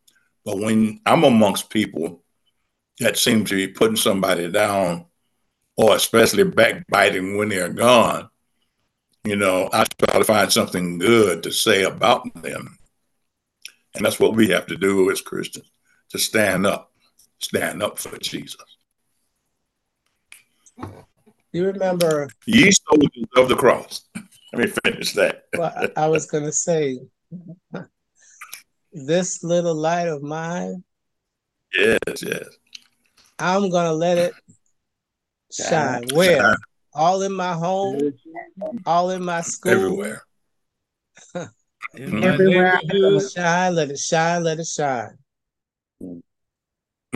[0.44, 2.22] but when I'm amongst people
[3.00, 5.06] that seem to be putting somebody down,
[5.76, 8.30] or especially backbiting when they're gone,
[9.26, 12.78] you know, I try to find something good to say about them,
[13.94, 15.70] and that's what we have to do as Christians
[16.10, 16.92] to stand up,
[17.40, 18.62] stand up for Jesus.
[21.52, 22.28] You remember?
[22.46, 24.02] Ye soldiers of the cross.
[24.52, 25.44] Let me finish that.
[25.56, 27.00] Well, I, I was gonna say,
[28.92, 30.84] this little light of mine,
[31.76, 32.44] Yes, yes.
[33.38, 34.34] I'm gonna let it
[35.52, 36.04] shine.
[36.14, 36.56] Where?
[36.96, 38.14] All in my home,
[38.86, 40.22] all in my school, Everywhere.
[41.94, 42.80] Everywhere.
[42.82, 45.18] Let it shine, let it shine, let it shine.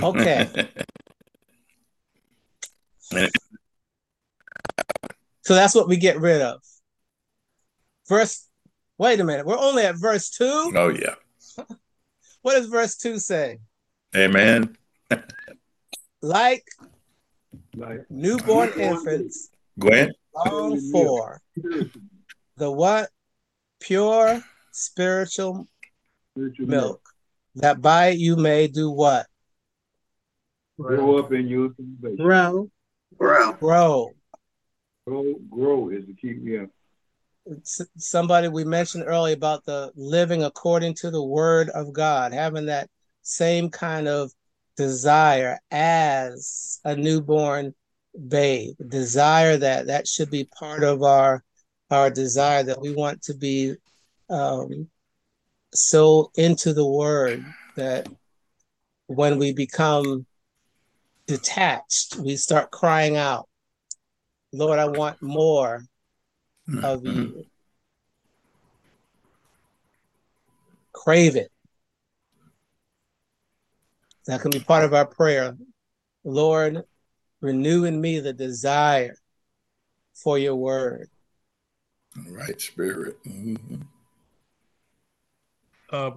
[0.02, 0.48] Okay.
[5.42, 6.62] So that's what we get rid of.
[8.08, 8.46] Verse,
[8.98, 10.72] wait a minute, we're only at verse two.
[10.76, 11.16] oh yeah.
[12.42, 13.58] What does verse two say?
[14.16, 14.76] Amen.
[16.22, 16.64] Like
[17.76, 20.12] Like newborn infants, Gwen.
[20.34, 21.40] long for
[22.56, 23.08] the what?
[23.80, 25.66] Pure spiritual
[26.32, 27.02] spiritual milk,
[27.56, 29.26] that by it you may do what?
[30.78, 32.16] Grow up in your salvation.
[32.16, 32.70] Grow.
[33.58, 34.12] Grow.
[35.06, 36.38] Grow, grow is the key.
[36.42, 36.66] Yeah.
[37.62, 42.66] S- Somebody we mentioned earlier about the living according to the word of God, having
[42.66, 42.88] that
[43.22, 44.30] same kind of
[44.76, 47.74] desire as a newborn
[48.28, 48.74] babe.
[48.88, 51.44] Desire that that should be part of our
[51.90, 53.74] our desire that we want to be
[54.28, 54.88] um,
[55.74, 57.44] so into the word
[57.76, 58.08] that
[59.06, 60.24] when we become
[61.26, 63.48] detached, we start crying out,
[64.52, 65.82] Lord, I want more
[66.82, 67.46] of you.
[70.92, 71.50] Crave it.
[74.26, 75.56] That can be part of our prayer.
[76.24, 76.84] Lord,
[77.40, 79.16] renew in me the desire
[80.14, 81.08] for your word.
[82.28, 83.22] Right spirit.
[83.24, 83.86] Mhm.
[85.90, 86.12] Uh,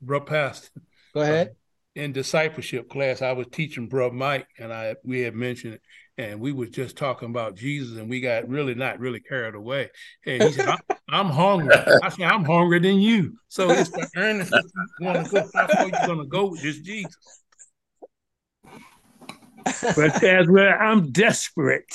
[0.00, 0.80] bro, Pastor.
[1.14, 1.56] Go ahead.
[1.94, 5.82] in discipleship class, I was teaching Bro Mike, and I we had mentioned it,
[6.16, 9.90] and we was just talking about Jesus, and we got really not really carried away.
[10.24, 14.08] And he said, "I'm, I'm hungry." I said, "I'm hungrier than you." So it's the
[14.16, 14.52] earnest.
[14.52, 15.50] You want to go?
[15.54, 17.41] How far you gonna go with this Jesus?
[19.64, 21.92] But that's where I'm desperate.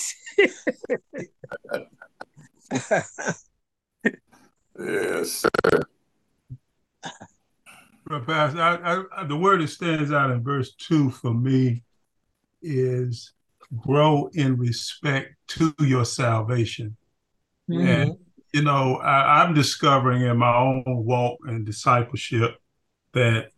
[4.80, 5.80] Yes, sir.
[8.06, 11.84] But Pastor, I, I, I- the word that stands out in verse two for me
[12.62, 13.34] is
[13.76, 16.96] grow in respect to your salvation.
[17.70, 17.88] Mm-hmm.
[17.88, 18.18] And
[18.54, 22.56] you know, I, I'm discovering in my own walk and discipleship
[23.14, 23.50] that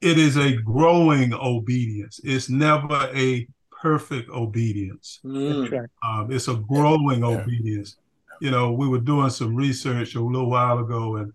[0.00, 2.20] it is a growing obedience.
[2.24, 3.46] It's never a
[3.82, 5.20] perfect obedience.
[5.24, 5.86] Mm.
[6.02, 7.96] Um, it's a growing obedience.
[8.40, 11.32] You know, we were doing some research a little while ago, and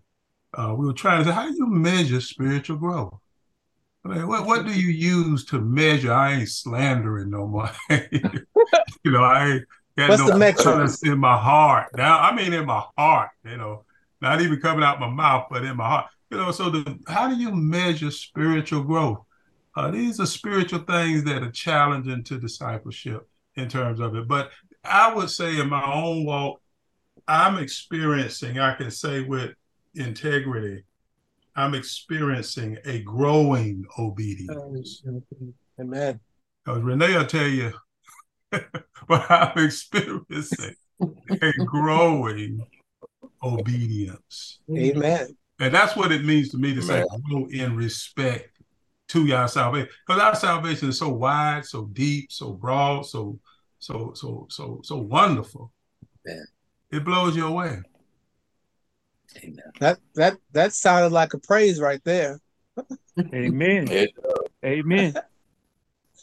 [0.53, 3.13] uh, we were trying to say, how do you measure spiritual growth?
[4.03, 6.13] I mean, what, what do you use to measure?
[6.13, 7.69] I ain't slandering no more.
[7.89, 9.65] you know, I ain't
[9.97, 10.65] got What's no the metric?
[10.65, 11.87] malice in my heart.
[11.95, 13.85] Now, I mean, in my heart, you know,
[14.21, 16.05] not even coming out my mouth, but in my heart.
[16.29, 19.19] You know, so the, how do you measure spiritual growth?
[19.75, 24.27] Uh, these are spiritual things that are challenging to discipleship in terms of it.
[24.27, 24.51] But
[24.83, 26.61] I would say in my own walk,
[27.27, 29.51] I'm experiencing, I can say with
[29.95, 30.83] integrity,
[31.55, 35.03] I'm experiencing a growing obedience.
[35.79, 36.19] Amen.
[36.63, 37.73] Because Renee will tell you,
[38.51, 42.65] but I'm experiencing a growing
[43.43, 44.59] obedience.
[44.75, 45.35] Amen.
[45.59, 48.49] And that's what it means to me to say grow in respect
[49.09, 49.89] to your salvation.
[50.05, 53.39] Because our salvation is so wide, so deep, so broad, so
[53.79, 55.71] so so so so wonderful.
[56.25, 56.45] Man.
[56.91, 57.79] It blows you away.
[59.79, 62.39] That that that sounded like a praise right there.
[63.33, 63.89] Amen.
[64.65, 65.13] Amen.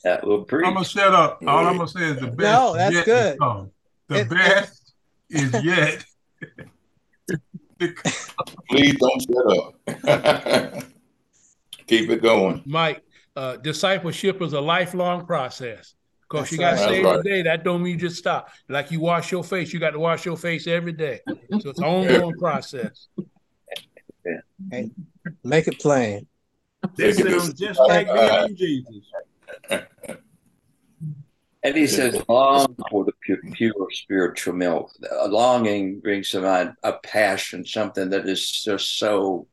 [0.04, 0.66] That will preach.
[0.66, 1.40] I'm gonna shut up.
[1.46, 2.38] All I'm gonna say is the best.
[2.40, 3.32] No, that's yet good.
[3.34, 3.70] To come.
[4.08, 4.94] The It- best
[5.30, 6.04] is yet.
[8.70, 10.84] Please don't shut up.
[11.86, 12.62] Keep it going.
[12.64, 13.02] Mike,
[13.36, 15.94] uh, discipleship is a lifelong process.
[16.32, 16.88] Because you got to right.
[16.88, 17.42] say every day.
[17.42, 18.48] That don't mean you just stop.
[18.68, 21.20] Like you wash your face, you got to wash your face every day.
[21.60, 23.08] So it's an ongoing process.
[24.70, 24.90] Hey,
[25.44, 26.26] make it plain.
[26.96, 29.12] This sounds just like being in Jesus.
[31.64, 34.92] And he says, long for the pure, pure spiritual milk.
[35.20, 39.46] A longing brings to mind a passion, something that is just so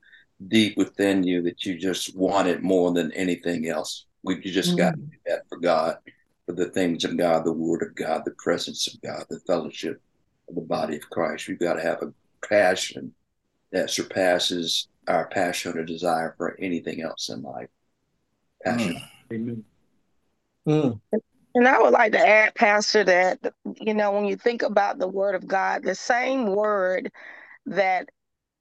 [0.47, 4.05] deep within you that you just want it more than anything else.
[4.23, 5.97] We you just got to do that for God,
[6.45, 10.01] for the things of God, the Word of God, the presence of God, the fellowship
[10.47, 11.47] of the body of Christ.
[11.47, 12.13] We've got to have a
[12.47, 13.13] passion
[13.71, 17.69] that surpasses our passion or desire for anything else in life.
[18.63, 18.99] Passion.
[19.31, 19.63] Amen.
[20.67, 20.99] Mm.
[21.55, 23.39] And I would like to add, Pastor, that,
[23.81, 27.11] you know, when you think about the word of God, the same word
[27.65, 28.09] that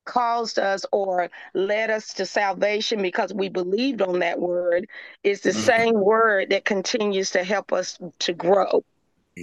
[0.07, 4.87] caused us or led us to salvation because we believed on that word
[5.22, 8.83] is the same word that continues to help us to grow.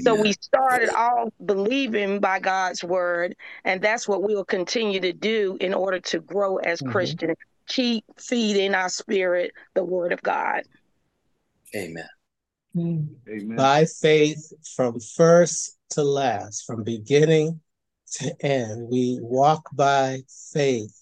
[0.04, 5.14] So we started off believing by God's word, and that's what we will continue to
[5.14, 6.92] do in order to grow as Mhm.
[6.92, 7.38] Christians.
[7.68, 10.64] Keep feeding our spirit the word of God.
[11.76, 12.08] Amen.
[12.78, 13.56] Amen.
[13.56, 17.62] By faith from first to last, from beginning
[18.14, 18.90] to end.
[18.90, 20.22] We walk by
[20.54, 20.96] faith.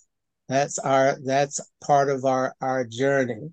[0.49, 3.51] That's our that's part of our our journey.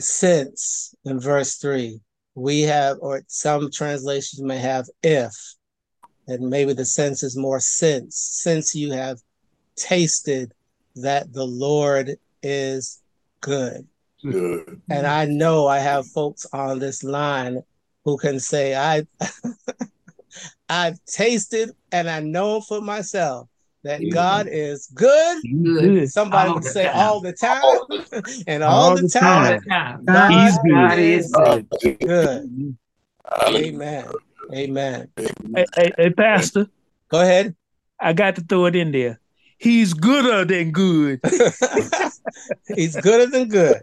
[0.00, 2.00] Since in verse three,
[2.34, 5.32] we have, or some translations may have if,
[6.26, 9.18] and maybe the sense is more since, since you have
[9.76, 10.52] tasted
[10.96, 13.02] that the Lord is
[13.40, 13.86] good.
[14.22, 14.80] Good.
[14.90, 17.62] And I know I have folks on this line
[18.04, 19.06] who can say, I
[20.68, 23.48] I've tasted and I know for myself
[23.84, 25.42] that God is good.
[25.62, 26.10] Good.
[26.10, 26.94] Somebody All would say time.
[26.94, 27.62] all the time.
[28.46, 30.04] and all, All the the time, time.
[30.04, 30.70] God, He's good.
[30.72, 31.68] God is good.
[32.00, 32.76] good.
[33.54, 34.06] Amen.
[34.54, 35.08] Amen.
[35.16, 36.66] Hey, hey, hey, Pastor.
[37.08, 37.56] Go ahead.
[37.98, 39.20] I got to throw it in there.
[39.62, 41.20] He's gooder than good.
[42.74, 43.80] He's gooder than good.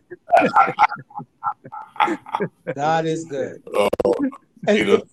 [2.75, 3.25] God is
[3.73, 4.31] oh, good.
[4.67, 5.03] And,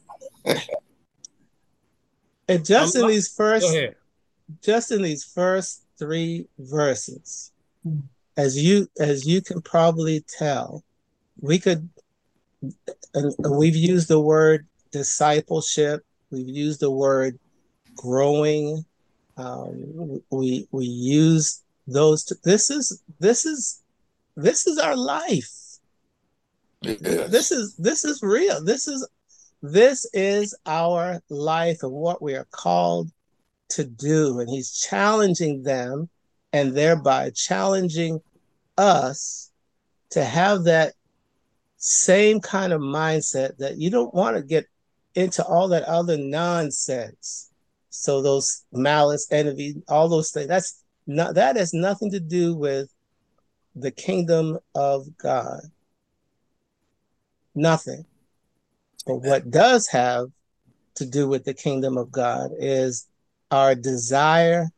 [2.48, 3.72] and just in these first
[4.61, 7.52] just in these first three verses,
[8.37, 10.83] as you as you can probably tell,
[11.40, 11.88] we could
[13.14, 17.38] and and we've used the word discipleship, we've used the word
[17.94, 18.85] growing,
[19.37, 22.25] um, we we use those.
[22.25, 23.83] T- this is this is
[24.37, 25.53] this is our life.
[26.83, 28.64] This is this is real.
[28.64, 29.07] This is
[29.62, 33.11] this is our life and what we are called
[33.70, 34.40] to do.
[34.40, 36.09] And he's challenging them
[36.53, 38.20] and thereby challenging
[38.79, 39.51] us
[40.11, 40.94] to have that
[41.79, 44.66] same kind of mindset that you don't want to get
[45.14, 47.51] into all that other nonsense.
[47.97, 52.89] So those malice, envy, all those things, that's not that has nothing to do with
[53.75, 55.61] the kingdom of God.
[57.55, 58.05] Nothing.
[59.07, 60.27] But what does have
[60.97, 63.07] to do with the kingdom of God is
[63.51, 64.69] our desire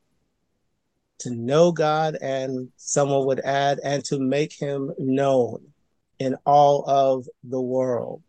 [1.21, 5.73] to know God, and someone would add, and to make him known
[6.21, 8.23] in all of the world.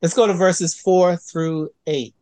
[0.00, 2.14] Let's go to verses four through eight.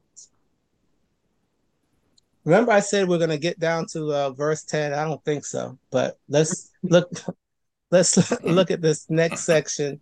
[2.49, 4.95] Remember, I said we're going to get down to uh, verse 10?
[4.95, 7.13] I don't think so, but let's look.
[7.91, 10.01] Let's look at this next section,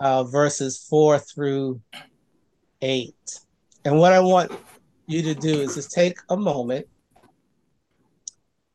[0.00, 1.80] uh, verses four through
[2.82, 3.38] eight.
[3.84, 4.50] And what I want
[5.06, 6.88] you to do is just take a moment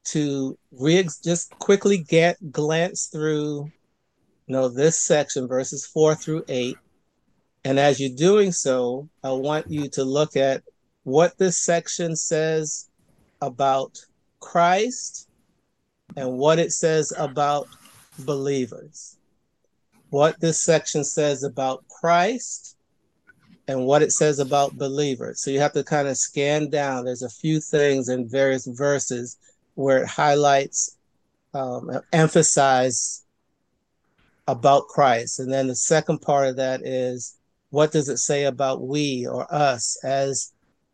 [0.06, 3.70] to re- just quickly get glance through
[4.48, 6.76] you know this section verses 4 through 8
[7.66, 10.64] and as you're doing so i want you to look at
[11.04, 12.89] what this section says
[13.42, 14.00] about
[14.40, 15.28] christ
[16.16, 17.68] and what it says about
[18.20, 19.18] believers
[20.10, 22.78] what this section says about christ
[23.68, 27.22] and what it says about believers so you have to kind of scan down there's
[27.22, 29.38] a few things in various verses
[29.76, 30.98] where it highlights
[31.54, 33.24] um, emphasize
[34.48, 35.40] about Christ.
[35.40, 37.36] And then the second part of that is
[37.70, 40.52] what does it say about we or us as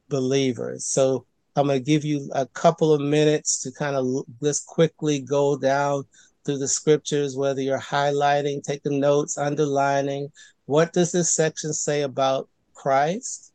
[0.10, 0.86] believers?
[0.86, 1.26] So
[1.56, 5.58] I'm going to give you a couple of minutes to kind of just quickly go
[5.58, 6.04] down
[6.44, 10.32] through the scriptures, whether you're highlighting, taking notes, underlining.
[10.66, 13.54] What does this section say about Christ?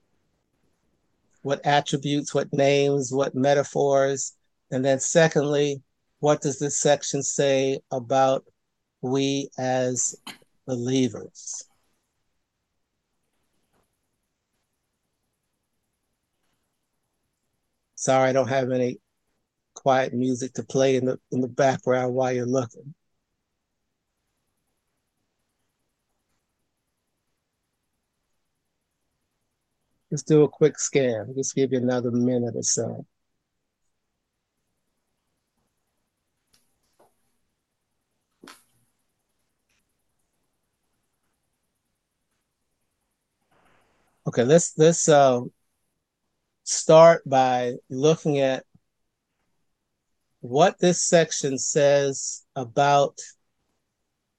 [1.43, 4.35] What attributes, what names, what metaphors?
[4.71, 5.83] And then, secondly,
[6.21, 8.45] what does this section say about
[9.03, 10.15] we as
[10.67, 11.70] believers?
[18.01, 18.99] Sorry, I don't have any
[19.75, 22.95] quiet music to play in the in the background while you're looking.
[30.11, 31.35] Let's do a quick scan.
[31.37, 33.05] Just give you another minute or so.
[44.27, 45.43] Okay, let's let's uh,
[46.71, 48.65] start by looking at
[50.41, 53.19] what this section says about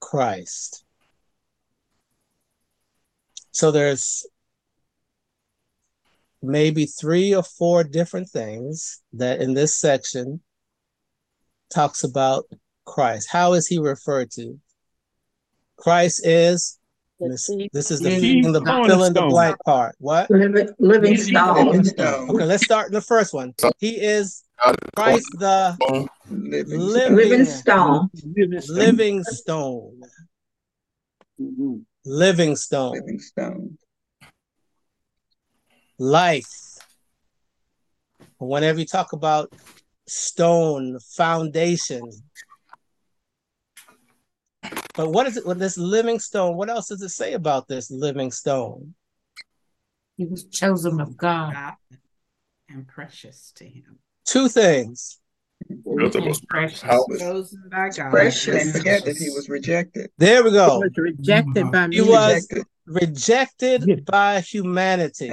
[0.00, 0.84] Christ.
[3.50, 4.26] So there's
[6.42, 10.40] maybe three or four different things that in this section
[11.72, 12.44] talks about
[12.84, 13.28] Christ.
[13.30, 14.58] How is he referred to?
[15.76, 16.78] Christ is
[17.30, 18.86] this, this is the Living fill in the, stone.
[18.86, 19.94] fill in the blank part.
[19.98, 20.30] What?
[20.30, 21.68] Living, living stone.
[22.30, 23.54] Okay, let's start in the first one.
[23.78, 24.44] He is
[24.94, 25.76] Christ the
[26.28, 28.10] living, Living stone.
[28.68, 30.00] living stone.
[32.04, 32.94] Living stone.
[32.94, 33.78] Living stone.
[35.98, 36.78] Life.
[38.38, 39.52] Whenever you talk about
[40.06, 42.10] stone, foundation.
[44.94, 46.56] But what is it with this living stone?
[46.56, 48.94] What else does it say about this living stone?
[50.16, 51.54] He was chosen of God.
[52.68, 53.98] and precious to him.
[54.24, 55.18] Two things.
[55.68, 55.82] And
[56.48, 56.80] precious.
[56.82, 58.10] Chosen by God.
[58.10, 58.62] Precious.
[58.66, 60.10] And forget that he was rejected.
[60.18, 60.78] There we go.
[60.80, 62.48] was rejected by He was
[62.86, 65.30] rejected by humanity.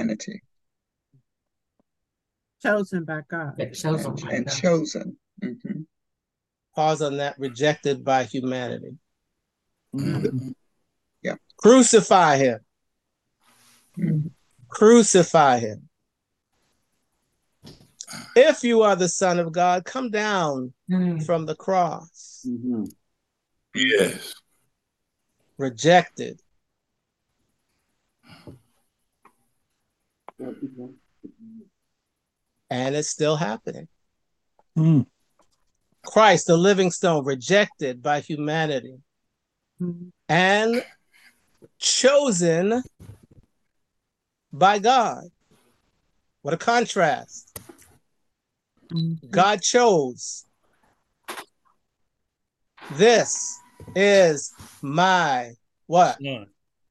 [2.62, 3.56] chosen by God.
[3.74, 5.18] Chosen And, and chosen.
[5.42, 5.86] Mhm.
[6.74, 7.38] Pause on that.
[7.38, 8.96] Rejected by humanity.
[9.94, 10.50] Mm-hmm.
[11.22, 11.36] Yeah.
[11.56, 12.60] Crucify him.
[13.98, 14.28] Mm-hmm.
[14.68, 15.88] Crucify him.
[18.34, 21.20] If you are the Son of God, come down mm-hmm.
[21.20, 22.46] from the cross.
[23.74, 24.34] Yes.
[25.58, 26.40] Rejected.
[32.70, 33.88] And it's still happening.
[34.78, 35.06] Mm.
[36.06, 38.96] Christ, the living stone, rejected by humanity
[40.28, 40.84] and
[41.78, 42.82] chosen
[44.52, 45.24] by God.
[46.42, 47.58] What a contrast.
[49.30, 50.44] God chose.
[52.92, 53.58] This
[53.94, 54.52] is
[54.82, 55.52] my
[55.86, 56.18] what?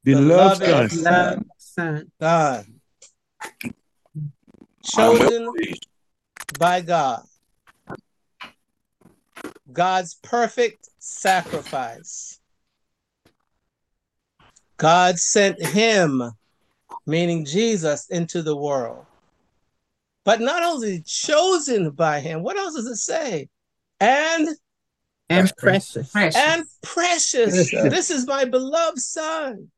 [0.03, 1.45] Beloved Beloved son.
[1.57, 2.11] Son.
[2.19, 2.79] Son.
[4.83, 5.53] Chosen
[6.57, 7.23] by God.
[9.71, 12.38] God's perfect sacrifice.
[14.79, 16.23] God sent him,
[17.05, 19.05] meaning Jesus, into the world.
[20.23, 23.49] But not only chosen by him, what else does it say?
[23.99, 24.47] And
[25.29, 26.15] and precious.
[26.15, 27.69] and precious.
[27.69, 27.71] Precious.
[27.71, 29.69] This is my beloved son.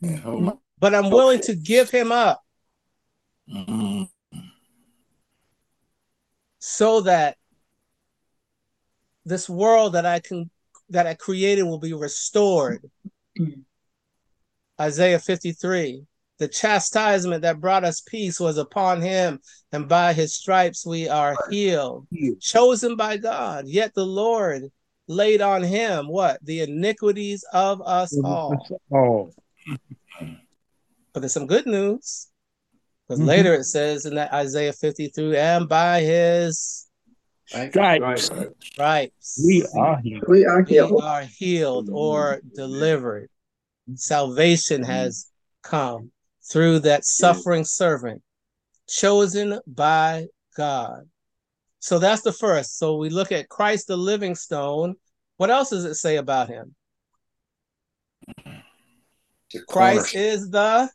[0.00, 2.42] But I'm willing to give him up
[3.52, 4.08] mm.
[6.58, 7.36] so that
[9.24, 10.50] this world that I can
[10.90, 12.82] that I created will be restored.
[14.80, 16.04] Isaiah 53.
[16.38, 19.40] The chastisement that brought us peace was upon him,
[19.72, 22.06] and by his stripes we are healed.
[22.40, 24.70] Chosen by God, yet the Lord
[25.06, 26.38] laid on him what?
[26.44, 29.34] The iniquities of us all.
[31.12, 32.28] But there's some good news.
[33.06, 33.26] Because Mhm.
[33.26, 36.86] later it says in that Isaiah 53, and by his
[37.50, 38.30] Stripes.
[38.60, 40.24] stripes We are healed.
[40.28, 43.28] We are we are healed or delivered.
[43.94, 45.30] Salvation has
[45.62, 46.12] come
[46.50, 48.22] through that suffering servant,
[48.88, 50.26] chosen by
[50.56, 51.08] God.
[51.80, 52.78] So that's the first.
[52.78, 54.94] So we look at Christ the living stone.
[55.36, 56.74] What else does it say about him?
[59.52, 60.88] The Christ is the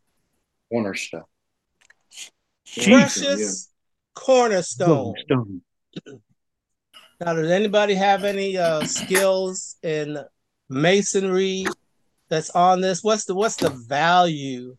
[0.71, 1.23] cornerstone.
[2.81, 3.69] precious
[4.13, 5.15] cornerstone.
[5.25, 5.61] Stone.
[7.19, 10.17] Now, does anybody have any uh, skills in
[10.69, 11.65] masonry
[12.29, 13.03] that's on this?
[13.03, 14.75] What's the what's the value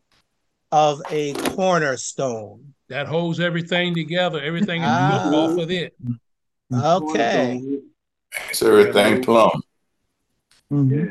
[0.72, 2.74] of a cornerstone?
[2.88, 4.40] That holds everything together.
[4.42, 5.28] Everything is Ah.
[5.30, 5.94] built off of it.
[6.72, 7.62] Okay,
[8.50, 9.62] It's everything plumb.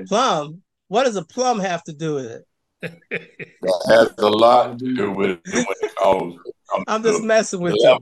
[0.07, 0.61] plum.
[0.89, 2.45] What does a plum have to do with it?
[3.61, 6.35] That has a lot to do with it when it comes.
[6.69, 7.97] comes I'm just messing with you.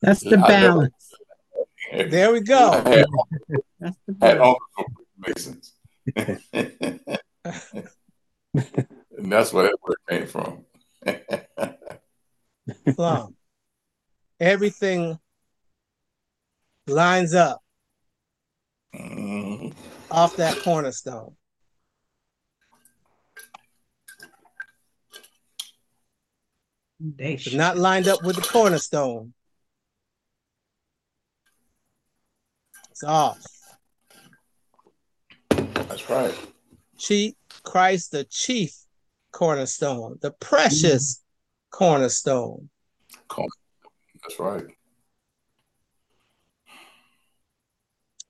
[0.00, 0.46] That's the I know.
[0.48, 1.11] balance.
[1.92, 2.70] There we I go.
[2.72, 3.06] had,
[3.80, 4.58] That's the had balance.
[4.78, 5.74] uncles Masons.
[9.18, 10.64] and that's where that word came from.
[12.96, 13.36] Plum.
[14.40, 15.18] everything
[16.86, 17.60] lines up
[18.94, 19.74] Mhm.
[20.10, 21.36] off that cornerstone.
[27.00, 29.34] They If not lined up with the cornerstone,
[33.04, 33.42] off.
[35.50, 36.34] That's right.
[36.98, 37.34] Chief
[37.64, 38.74] Christ, the chief
[39.32, 41.22] cornerstone, the precious
[41.70, 42.68] cornerstone.
[44.22, 44.64] That's right.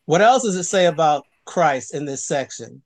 [0.07, 2.83] What else does it say about Christ in this section?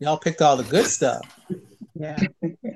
[0.00, 1.40] Y'all picked all the good stuff.
[1.94, 2.18] Yeah.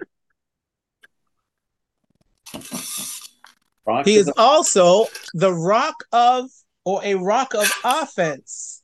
[3.87, 6.51] Rock He is the- also the rock of,
[6.85, 8.83] or a rock of offense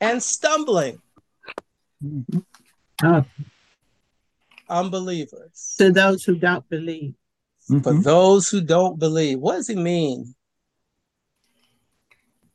[0.00, 1.00] and stumbling.
[3.02, 3.24] Oh,
[4.68, 5.74] Unbelievers.
[5.78, 7.14] to those who don't believe.
[7.70, 7.80] Mm-hmm.
[7.80, 10.34] For those who don't believe, what does he mean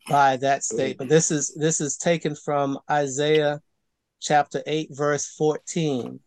[0.09, 1.09] by that statement?
[1.09, 3.61] This is this is taken from Isaiah
[4.21, 6.19] chapter 8, verse 14.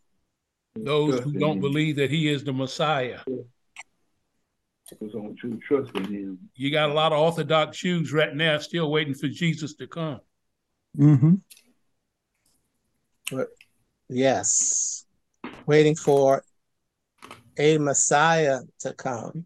[0.75, 3.19] Those who don't believe that he is the Messiah.
[5.01, 6.39] Those on true trust in him.
[6.55, 10.19] You got a lot of Orthodox Jews right now still waiting for Jesus to come.
[10.97, 11.35] Mm-hmm.
[14.09, 15.05] Yes.
[15.65, 16.43] Waiting for
[17.57, 19.45] a Messiah to come.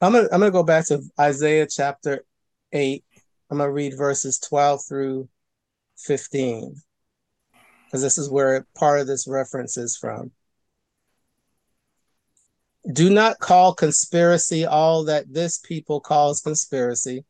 [0.00, 2.24] I'm gonna I'm gonna go back to Isaiah chapter
[2.72, 3.04] 8.
[3.50, 5.28] I'm gonna read verses 12 through
[5.98, 6.76] 15.
[7.86, 10.30] Because this is where part of this reference is from.
[12.92, 17.24] Do not call conspiracy all that this people calls conspiracy,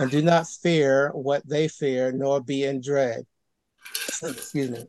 [0.00, 3.24] and do not fear what they fear, nor be in dread.
[4.22, 4.86] Excuse me.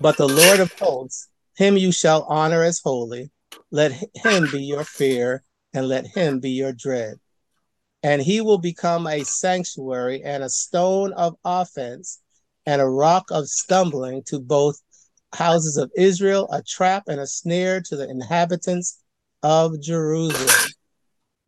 [0.00, 3.30] But the Lord of hosts, him you shall honor as holy.
[3.70, 5.42] Let him be your fear,
[5.74, 7.16] and let him be your dread.
[8.02, 12.20] And he will become a sanctuary and a stone of offense
[12.64, 14.80] and a rock of stumbling to both
[15.32, 19.02] houses of Israel, a trap and a snare to the inhabitants
[19.42, 20.72] of Jerusalem.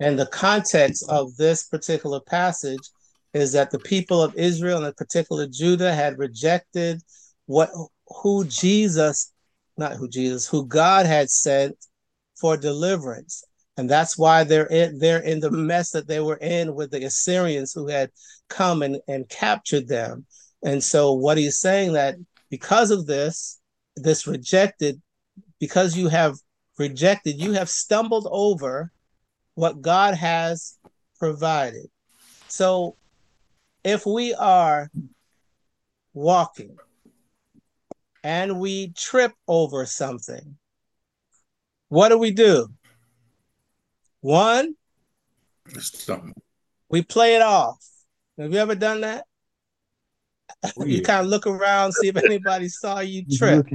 [0.00, 2.88] And the context of this particular passage
[3.34, 7.00] is that the people of Israel and in particular Judah had rejected
[7.46, 7.70] what
[8.22, 9.32] who Jesus,
[9.76, 11.76] not who Jesus, who God had sent
[12.40, 13.44] for deliverance.
[13.76, 17.04] And that's why they're in, they're in the mess that they were in with the
[17.04, 18.10] Assyrians who had
[18.48, 20.26] come and, and captured them.
[20.62, 22.16] And so what he's saying that
[22.50, 23.59] because of this,
[24.02, 25.00] this rejected,
[25.58, 26.36] because you have
[26.78, 28.92] rejected, you have stumbled over
[29.54, 30.78] what God has
[31.18, 31.90] provided.
[32.48, 32.96] So
[33.84, 34.90] if we are
[36.14, 36.76] walking
[38.24, 40.56] and we trip over something,
[41.88, 42.68] what do we do?
[44.20, 44.74] One,
[46.88, 47.84] we play it off.
[48.38, 49.26] Have you ever done that?
[50.76, 53.66] Oh, you kind of look around, see if anybody saw you trip.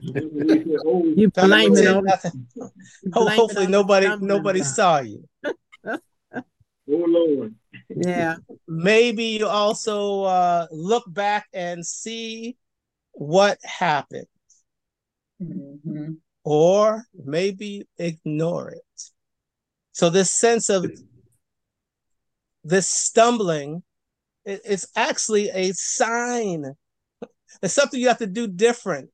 [0.00, 2.46] You Trying blame it on nothing.
[2.54, 2.70] you
[3.14, 4.74] Ho- blame it Hopefully on nobody nobody block.
[4.74, 5.28] saw you.
[6.90, 7.54] Oh Lord.
[7.94, 8.36] Yeah.
[8.66, 12.56] Maybe you also uh, look back and see
[13.12, 14.26] what happened,
[15.42, 16.16] Mhm.
[16.44, 19.10] or maybe ignore it.
[19.92, 20.86] So this sense of
[22.64, 23.82] this stumbling, it-
[24.48, 26.72] it's actually a sign.
[27.62, 29.10] It's something you have to do different,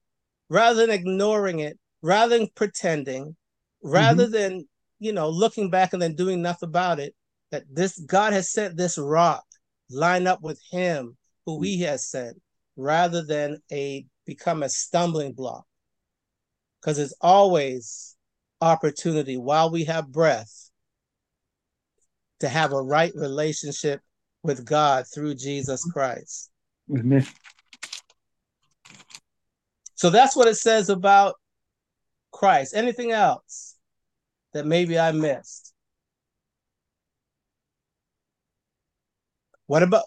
[0.49, 3.37] rather than ignoring it, rather than pretending,
[3.83, 4.33] rather mm-hmm.
[4.33, 4.69] than
[4.99, 7.15] you know looking back and then doing nothing about it.
[7.51, 9.45] That this God has sent this rock
[9.91, 11.17] line up with Him
[11.47, 11.87] who He mm.
[11.87, 12.41] has sent,
[12.77, 15.65] rather than a become a stumbling block.
[16.81, 18.17] Because it's always
[18.61, 20.71] opportunity while we have breath
[22.41, 24.01] to have a right relationship
[24.45, 26.51] with God through Jesus Christ.
[26.95, 27.27] Amen.
[29.97, 31.37] So that's what it says about
[32.31, 32.75] Christ.
[32.77, 33.77] Anything else
[34.53, 35.73] that maybe I missed?
[39.67, 40.05] What about?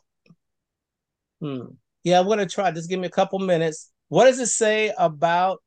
[1.42, 1.62] Hmm.
[2.04, 2.70] Yeah, I'm going to try.
[2.72, 3.92] Just give me a couple minutes.
[4.08, 5.64] What does it say about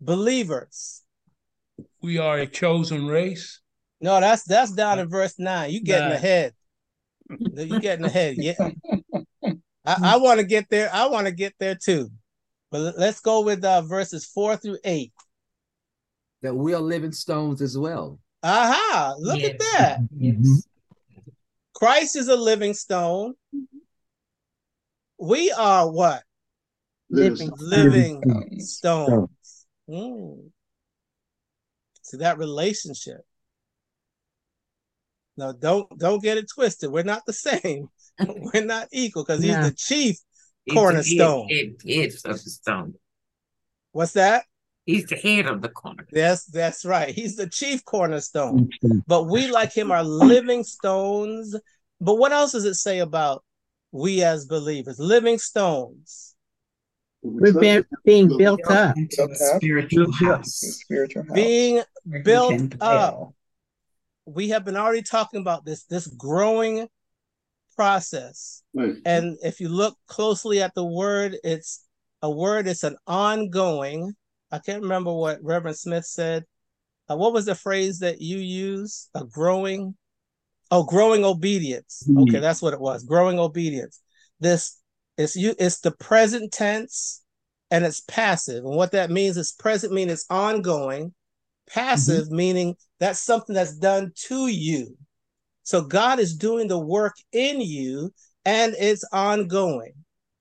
[0.00, 1.02] believers?
[2.00, 3.60] We are a chosen race.
[4.00, 5.70] No, that's that's down in verse nine.
[5.70, 6.16] You getting Nine.
[6.16, 6.54] ahead.
[7.38, 8.36] You getting ahead.
[8.38, 8.70] Yeah.
[9.86, 10.90] I, I want to get there.
[10.92, 12.10] I want to get there too.
[12.70, 15.12] But let- let's go with uh, verses four through eight.
[16.42, 18.18] That we are living stones as well.
[18.42, 19.14] Aha!
[19.18, 19.98] Look at that.
[20.16, 20.66] Yes.
[21.74, 23.34] Christ is a living stone.
[25.18, 26.22] we are what?
[27.10, 28.22] Living Living
[28.60, 28.76] stones.
[28.76, 29.66] stones.
[29.88, 30.50] Mm.
[32.02, 33.20] See that relationship.
[35.40, 36.90] No, don't don't get it twisted.
[36.90, 37.88] We're not the same.
[38.52, 39.64] We're not equal because he's No.
[39.64, 40.18] the chief
[40.66, 41.48] He's the cornerstone.
[41.48, 42.94] Head, head, head of the stone.
[43.92, 44.44] What's that?
[44.84, 46.06] He's the head of the corner.
[46.12, 47.08] Yes, that's right.
[47.14, 48.68] He's the chief cornerstone.
[49.06, 51.56] But we, like him, are living stones.
[52.00, 53.42] But what else does it say about
[53.90, 54.98] we as believers?
[54.98, 56.34] Living stones.
[57.22, 58.94] We're being, being built up.
[59.56, 60.56] Spiritual house.
[60.82, 61.32] Spiritual house.
[61.32, 61.82] Being
[62.22, 63.32] built can up.
[64.26, 66.88] We have been already talking about this, this growing
[67.76, 68.62] process.
[68.74, 68.94] Right.
[69.04, 71.86] And if you look closely at the word, it's
[72.22, 74.12] a word, it's an ongoing.
[74.52, 76.44] I can't remember what Reverend Smith said.
[77.08, 79.08] Uh, what was the phrase that you use?
[79.14, 79.96] A growing,
[80.70, 82.08] oh, growing obedience.
[82.18, 83.04] Okay, that's what it was.
[83.04, 84.00] Growing obedience.
[84.38, 84.78] This
[85.16, 85.54] is you.
[85.58, 87.22] It's the present tense,
[87.70, 88.64] and it's passive.
[88.64, 91.14] And what that means is present meaning it's ongoing.
[91.70, 91.80] Mm-hmm.
[91.80, 94.96] Passive meaning that's something that's done to you.
[95.62, 98.12] So God is doing the work in you,
[98.44, 99.92] and it's ongoing.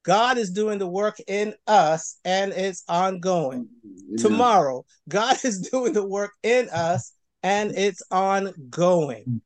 [0.04, 3.68] God is doing the work in us, and it's ongoing.
[4.18, 7.14] Tomorrow, God is doing the work in us,
[7.44, 9.42] and it's ongoing.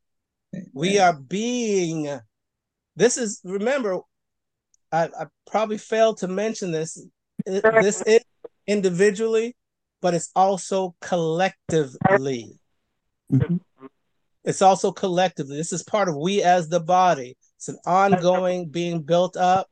[0.72, 2.20] We are being,
[2.96, 4.00] this is, remember,
[4.92, 7.04] I, I probably failed to mention this.
[7.46, 8.22] This is
[8.68, 9.56] individually,
[10.04, 12.60] but it's also collectively.
[13.32, 13.56] Mm-hmm.
[14.44, 15.56] It's also collectively.
[15.56, 17.38] This is part of we as the body.
[17.56, 19.70] It's an ongoing being built up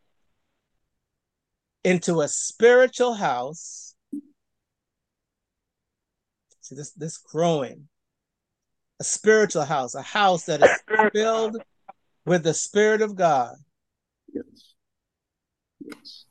[1.84, 3.94] into a spiritual house.
[6.62, 7.90] See this this growing.
[9.02, 11.58] A spiritual house, a house that is filled
[12.26, 13.56] with the spirit of God.
[14.32, 16.26] Yes.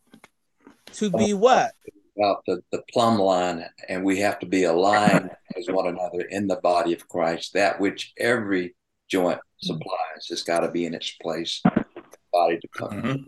[0.95, 1.73] To be what?
[2.21, 6.47] About the, the plumb line, and we have to be aligned as one another in
[6.47, 7.55] the body of Christ.
[7.55, 8.75] That which every
[9.09, 13.23] joint supplies has got to be in its place, for the body to come mm-hmm.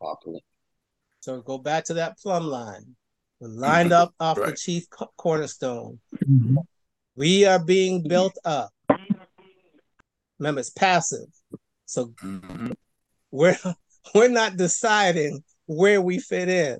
[0.00, 0.42] properly.
[1.20, 2.96] So go back to that plumb line.
[3.40, 4.56] We're lined up off the Right.
[4.56, 6.00] chief co- cornerstone.
[6.24, 6.56] Mm-hmm.
[7.16, 8.70] We are being built up.
[10.38, 11.28] Remember, it's passive.
[11.84, 12.72] So mm-hmm.
[13.30, 13.58] we're
[14.14, 16.78] we're not deciding where we fit in.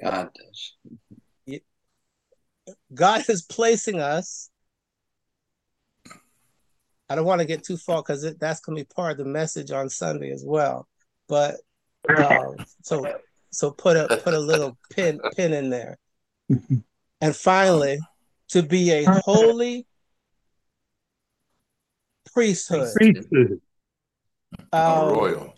[0.00, 0.74] God does.
[2.94, 4.50] God is placing us.
[7.08, 9.24] I don't want to get too far because that's going to be part of the
[9.24, 10.86] message on Sunday as well.
[11.26, 11.56] But
[12.14, 13.06] uh, so
[13.50, 15.98] so put a put a little pin pin in there.
[17.20, 17.98] And finally,
[18.48, 19.86] to be a holy
[22.32, 22.94] priesthood.
[22.94, 23.60] Priesthood.
[24.72, 25.54] Um, royal.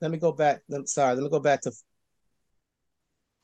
[0.00, 0.62] Let me go back.
[0.72, 1.14] I'm sorry.
[1.14, 1.72] Let me go back to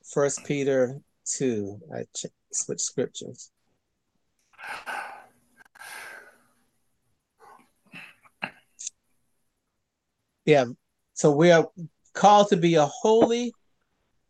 [0.05, 1.81] First Peter two.
[1.95, 3.51] I ch- switch scriptures.
[10.45, 10.67] Yeah.
[11.15, 11.69] So we are
[12.15, 13.53] called to be a holy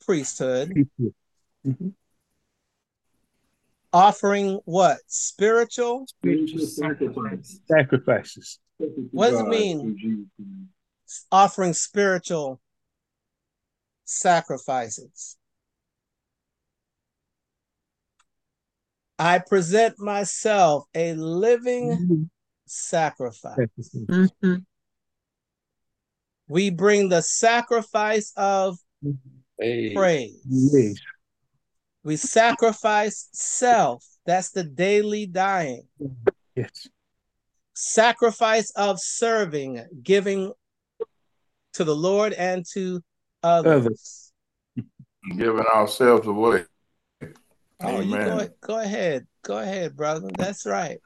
[0.04, 0.88] priesthood,
[3.92, 4.98] offering what?
[5.06, 6.06] Spiritual.
[7.68, 8.58] Sacrifices.
[9.10, 10.68] What does it mean?
[11.30, 12.60] Offering spiritual
[14.04, 15.36] sacrifices.
[19.18, 22.30] I present myself a living
[22.66, 23.56] sacrifice.
[23.94, 24.56] Mm-hmm.
[26.48, 28.78] We bring the sacrifice of
[29.58, 30.38] praise.
[30.48, 30.94] Yes.
[32.04, 34.04] We sacrifice self.
[34.26, 35.88] That's the daily dying.
[36.54, 36.88] Yes.
[37.74, 40.52] Sacrifice of serving, giving
[41.76, 43.02] to the Lord and to
[43.42, 44.32] others.
[45.36, 46.64] Giving ourselves away.
[47.80, 49.26] Oh, you go, go ahead.
[49.42, 50.30] Go ahead, brother.
[50.38, 50.98] That's right.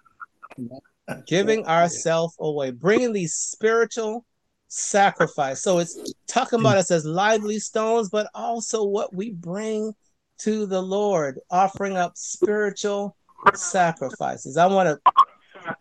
[1.26, 4.24] Giving ourselves away, bringing these spiritual
[4.68, 5.62] sacrifice.
[5.62, 9.92] So it's talking about us as lively stones, but also what we bring
[10.38, 13.16] to the Lord, offering up spiritual
[13.54, 14.56] sacrifices.
[14.56, 15.12] I want to,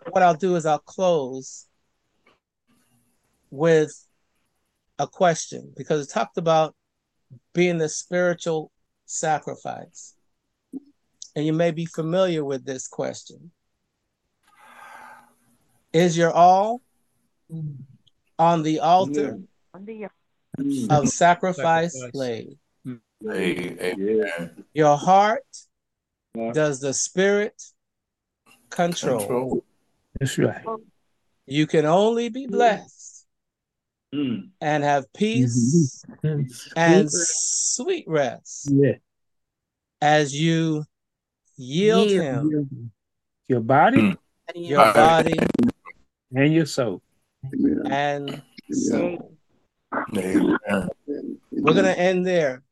[0.09, 1.67] what I'll do is I'll close
[3.51, 3.93] with
[4.99, 6.75] a question because it talked about
[7.53, 8.71] being the spiritual
[9.05, 10.15] sacrifice.
[11.35, 13.51] And you may be familiar with this question.
[15.93, 16.81] Is your all
[18.37, 19.39] on the altar
[19.75, 20.91] mm.
[20.91, 22.11] of sacrifice Sacrifice.
[22.13, 22.57] laid?
[22.85, 22.99] Mm.
[23.31, 24.65] Amen.
[24.73, 25.45] Your heart
[26.53, 27.61] does the spirit
[28.69, 29.19] control.
[29.19, 29.63] Control.
[30.19, 30.65] That's right.
[31.45, 32.98] You can only be blessed
[34.13, 34.49] Mm.
[34.59, 36.49] and have peace and
[37.11, 38.95] Sweet sweet rest Yeah.
[40.01, 40.83] as you
[41.57, 42.23] yield Yield.
[42.23, 42.91] him
[43.47, 44.17] Your body
[44.55, 45.39] your body
[46.33, 47.01] and your soul.
[47.85, 48.41] and
[48.71, 49.37] soul.
[50.15, 50.89] Amen.
[51.51, 52.63] We're going to end there.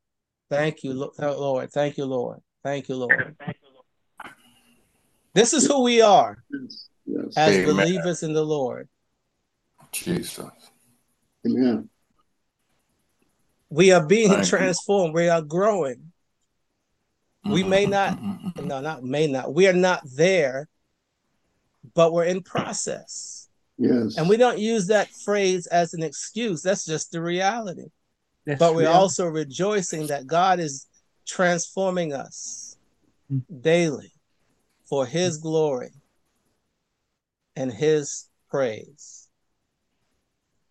[0.50, 1.72] Thank you, Lo- oh, Lord.
[1.72, 2.42] Thank you, Lord.
[2.64, 3.36] Thank you, Lord.
[5.34, 6.44] This is who we are
[7.36, 7.66] as Amen.
[7.66, 8.88] believers in the Lord.
[9.92, 10.50] Jesus.
[11.46, 11.90] Amen.
[13.70, 14.50] We are being Thank you.
[14.50, 15.14] transformed.
[15.14, 16.12] We are growing.
[17.46, 18.20] We may not,
[18.62, 19.54] no, not may not.
[19.54, 20.68] We are not there,
[21.94, 23.48] but we're in process.
[23.78, 24.18] Yes.
[24.18, 26.62] And we don't use that phrase as an excuse.
[26.62, 27.86] That's just the reality.
[28.46, 28.92] That's but we're real.
[28.92, 30.88] also rejoicing that God is
[31.26, 32.78] transforming us
[33.32, 33.42] mm.
[33.62, 34.12] daily
[34.86, 35.92] for his glory
[37.56, 39.27] and his praise.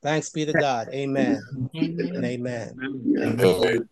[0.07, 0.89] Thanks be to God.
[0.95, 1.43] Amen.
[1.75, 2.79] And amen.
[3.21, 3.89] Amen.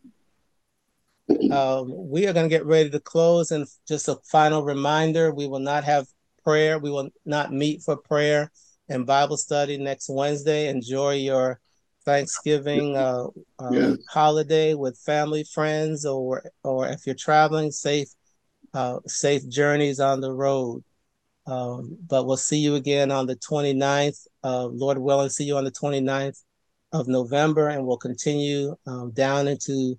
[1.51, 3.51] Um, we are going to get ready to close.
[3.51, 6.07] And just a final reminder we will not have
[6.45, 6.79] prayer.
[6.79, 8.53] We will not meet for prayer
[8.89, 10.69] and Bible study next Wednesday.
[10.69, 11.59] Enjoy your
[12.05, 13.25] Thanksgiving uh,
[13.59, 13.97] uh, Yes.
[14.09, 18.09] holiday with family, friends, or or if you're traveling, safe
[18.73, 20.85] uh, safe journeys on the road.
[21.47, 24.26] Um, but we'll see you again on the 29th.
[24.42, 26.42] Uh, Lord willing, see you on the 29th
[26.92, 29.99] of November, and we'll continue um, down into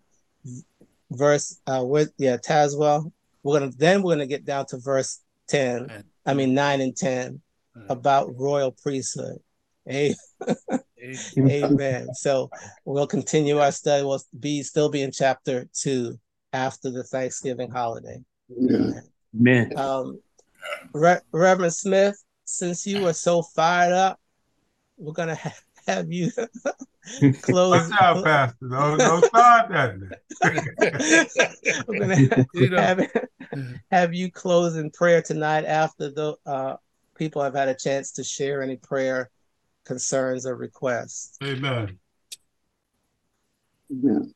[1.11, 3.11] verse uh with yeah Tazwell.
[3.43, 6.03] We're gonna then we're gonna get down to verse 10.
[6.25, 7.41] I mean nine and 10
[7.89, 9.37] about royal priesthood.
[9.85, 10.15] Hey,
[11.37, 12.13] amen.
[12.15, 12.49] So
[12.85, 14.03] we'll continue our study.
[14.03, 16.19] We'll be still be in chapter two
[16.53, 18.19] after the Thanksgiving holiday.
[18.51, 19.73] Amen.
[19.75, 20.19] Um
[20.93, 24.19] Re- Reverend Smith, since you were so fired up,
[24.97, 25.53] we're gonna ha-
[25.87, 26.31] have you
[27.41, 27.89] close.
[27.89, 28.67] Watch out, Pastor.
[28.69, 29.95] Don't, don't start that.
[31.87, 33.09] We're gonna have,
[33.91, 36.75] have you close in prayer tonight after the uh,
[37.15, 39.29] people have had a chance to share any prayer
[39.85, 41.37] concerns or requests.
[41.43, 41.97] Amen.
[43.91, 44.33] Amen.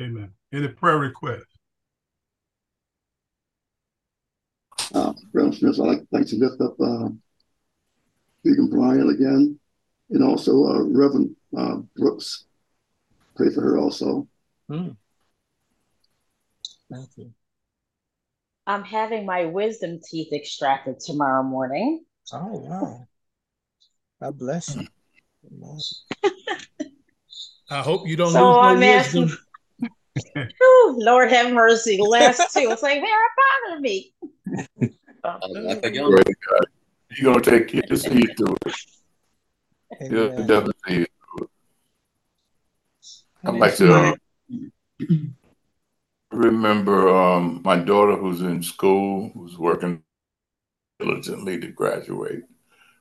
[0.00, 0.30] Amen.
[0.52, 1.51] Any prayer requests?
[4.94, 7.08] Uh, Reverend Smith, I'd like, like to lift up uh,
[8.44, 9.58] Deacon Brian again,
[10.10, 12.44] and also uh, Reverend uh, Brooks.
[13.36, 14.28] Pray for her also.
[14.70, 14.96] Mm.
[16.90, 17.32] Thank you.
[18.66, 22.04] I'm having my wisdom teeth extracted tomorrow morning.
[22.32, 23.06] Oh wow.
[24.20, 24.86] God bless you.
[27.70, 29.38] I hope you don't So lose no I'm asking, wisdom.
[30.14, 31.96] Whew, Lord have mercy.
[31.96, 33.18] The last two, it's like they're
[33.70, 34.12] bothering me.
[35.22, 36.66] Praise God.
[37.10, 38.76] You're gonna take you to see you through it.
[40.10, 41.10] You'll definitely see it.
[43.44, 44.16] I'd like to uh,
[46.30, 50.02] remember um, my daughter who's in school, who's working
[51.00, 52.44] diligently to graduate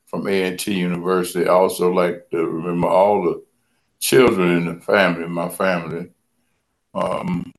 [0.08, 1.46] from A&T University.
[1.48, 3.44] I also like to remember all the
[4.00, 6.10] children in the family, my family.
[6.94, 7.52] Um,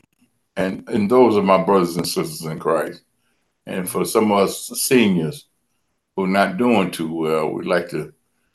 [0.56, 3.02] and, and those are my brothers and sisters in Christ.
[3.66, 5.46] And for some of us seniors
[6.16, 8.12] who are not doing too well, we'd like to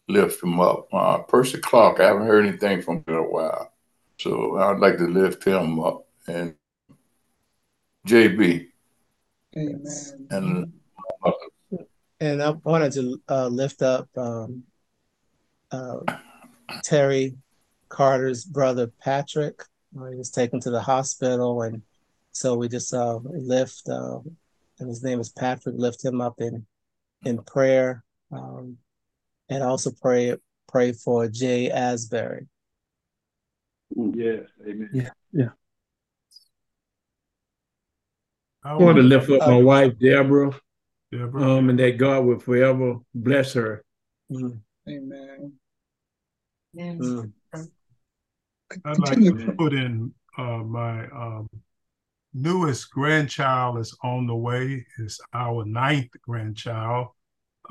[0.08, 0.88] lift them up.
[0.94, 3.72] Uh, Percy Clark, I haven't heard anything from him in a while.
[4.20, 6.06] So I'd like to lift him up.
[6.28, 6.56] And
[8.08, 8.68] JB
[9.56, 10.28] Amen.
[10.32, 10.74] and
[12.20, 14.64] And I wanted to uh, lift up um,
[15.72, 16.00] uh,
[16.84, 17.36] Terry
[17.90, 19.62] Carter's brother Patrick.
[19.96, 21.82] Uh, he was taken to the hospital, and
[22.32, 23.88] so we just uh, lift.
[23.88, 24.20] Uh,
[24.80, 25.76] and his name is Patrick.
[25.78, 26.66] Lift him up in
[27.26, 28.78] in prayer, um,
[29.50, 30.36] and also pray
[30.68, 32.48] pray for Jay Asbury.
[33.96, 34.90] Yes, amen.
[34.94, 35.50] Yeah, yeah.
[38.64, 40.52] I I want to lift up Uh, my wife, Deborah,
[41.12, 41.58] Deborah.
[41.58, 43.84] um, and that God will forever bless her.
[44.30, 44.60] Mm,
[44.90, 45.54] Amen.
[46.76, 47.32] mm.
[48.86, 51.50] I'd like to put in uh, my um,
[52.34, 54.86] newest grandchild is on the way.
[55.00, 57.08] It's our ninth grandchild.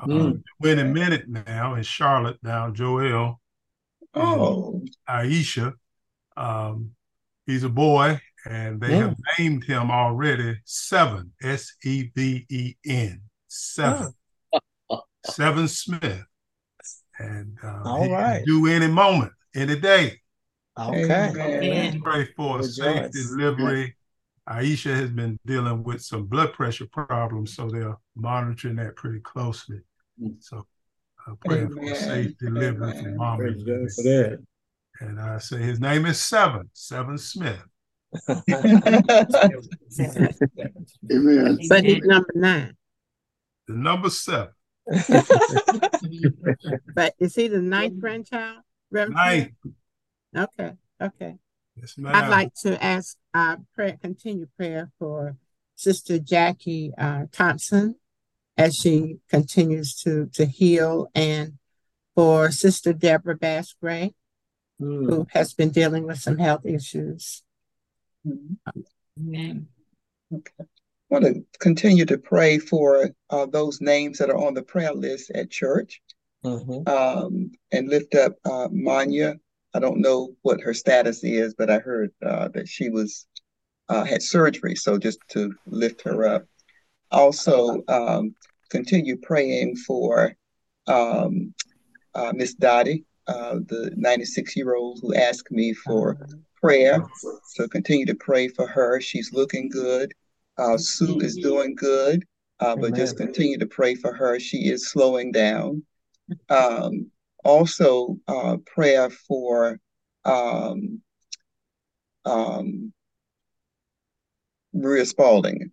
[0.03, 0.43] Um, Mm.
[0.61, 3.41] Win a minute now in Charlotte, now Joel.
[4.15, 4.83] Oh.
[5.09, 5.73] Aisha.
[6.37, 6.91] Um,
[7.47, 13.23] he's a boy, and they have named him already Seven, S E V E N,
[13.49, 14.13] Seven,
[15.25, 16.25] Seven Smith.
[17.19, 18.45] And uh, All he right.
[18.45, 20.21] can do any moment, any day.
[20.79, 21.33] Okay.
[21.35, 23.97] Let's pray for a safe delivery.
[24.49, 29.81] Aisha has been dealing with some blood pressure problems, so they're monitoring that pretty closely.
[30.23, 30.37] Mm.
[30.41, 30.67] So
[31.27, 31.97] I'm praying for Amen.
[31.97, 33.17] safe delivery for Amen.
[33.17, 33.39] Mama.
[33.39, 33.63] Praise
[33.97, 34.39] for that.
[35.01, 37.63] And I say his name is Seven, Seven Smith.
[41.13, 41.59] Amen.
[41.69, 42.77] But he's number nine.
[43.67, 44.49] The number seven.
[46.95, 48.59] But is he the ninth grandchild?
[48.91, 49.51] Reverend Ninth.
[50.37, 50.49] Smith?
[50.59, 51.35] Okay, okay.
[51.77, 55.37] Yes, I'd like to ask uh prayer, continue prayer for
[55.77, 57.97] Sister Jackie uh Thompson
[58.57, 61.55] as she continues to to heal and
[62.15, 64.15] for Sister Deborah Bass Gray,
[64.81, 65.07] Mm.
[65.09, 67.43] who has been dealing with some health issues.
[69.19, 69.69] Amen.
[70.35, 70.53] Okay.
[70.61, 70.65] I
[71.09, 75.31] want to continue to pray for uh, those names that are on the prayer list
[75.31, 76.03] at church
[76.45, 76.87] Mhm.
[76.89, 79.37] um, and lift up uh, Manya.
[79.75, 83.27] I don't know what her status is, but I heard uh, that she was
[83.89, 86.45] uh, had surgery, so just to lift her up.
[87.11, 88.35] Also, um,
[88.71, 90.35] continue praying for
[90.87, 91.55] um,
[92.15, 96.19] uh, Miss Dottie, uh, the 96 year old who asked me for
[96.61, 97.05] prayer.
[97.45, 99.01] So continue to pray for her.
[99.01, 100.13] She's looking good.
[100.59, 102.25] Uh, Sue is doing good,
[102.61, 104.41] uh, but just continue to pray for her.
[104.41, 105.83] She is slowing down.
[106.49, 107.11] Um,
[107.47, 109.79] also, uh, prayer for
[110.25, 111.01] um,
[112.25, 112.93] um,
[114.75, 115.71] Maria Spalding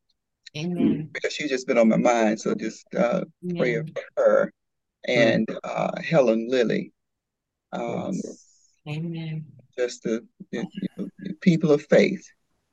[0.55, 1.09] Amen.
[1.11, 2.39] because she's just been on my mind.
[2.39, 3.25] So just uh,
[3.57, 3.91] pray Amen.
[3.93, 4.53] for her
[5.07, 6.93] and uh, Helen Lilly.
[7.71, 8.13] Um,
[8.87, 9.45] Amen.
[9.77, 10.65] just the, the,
[10.95, 12.23] the people of faith.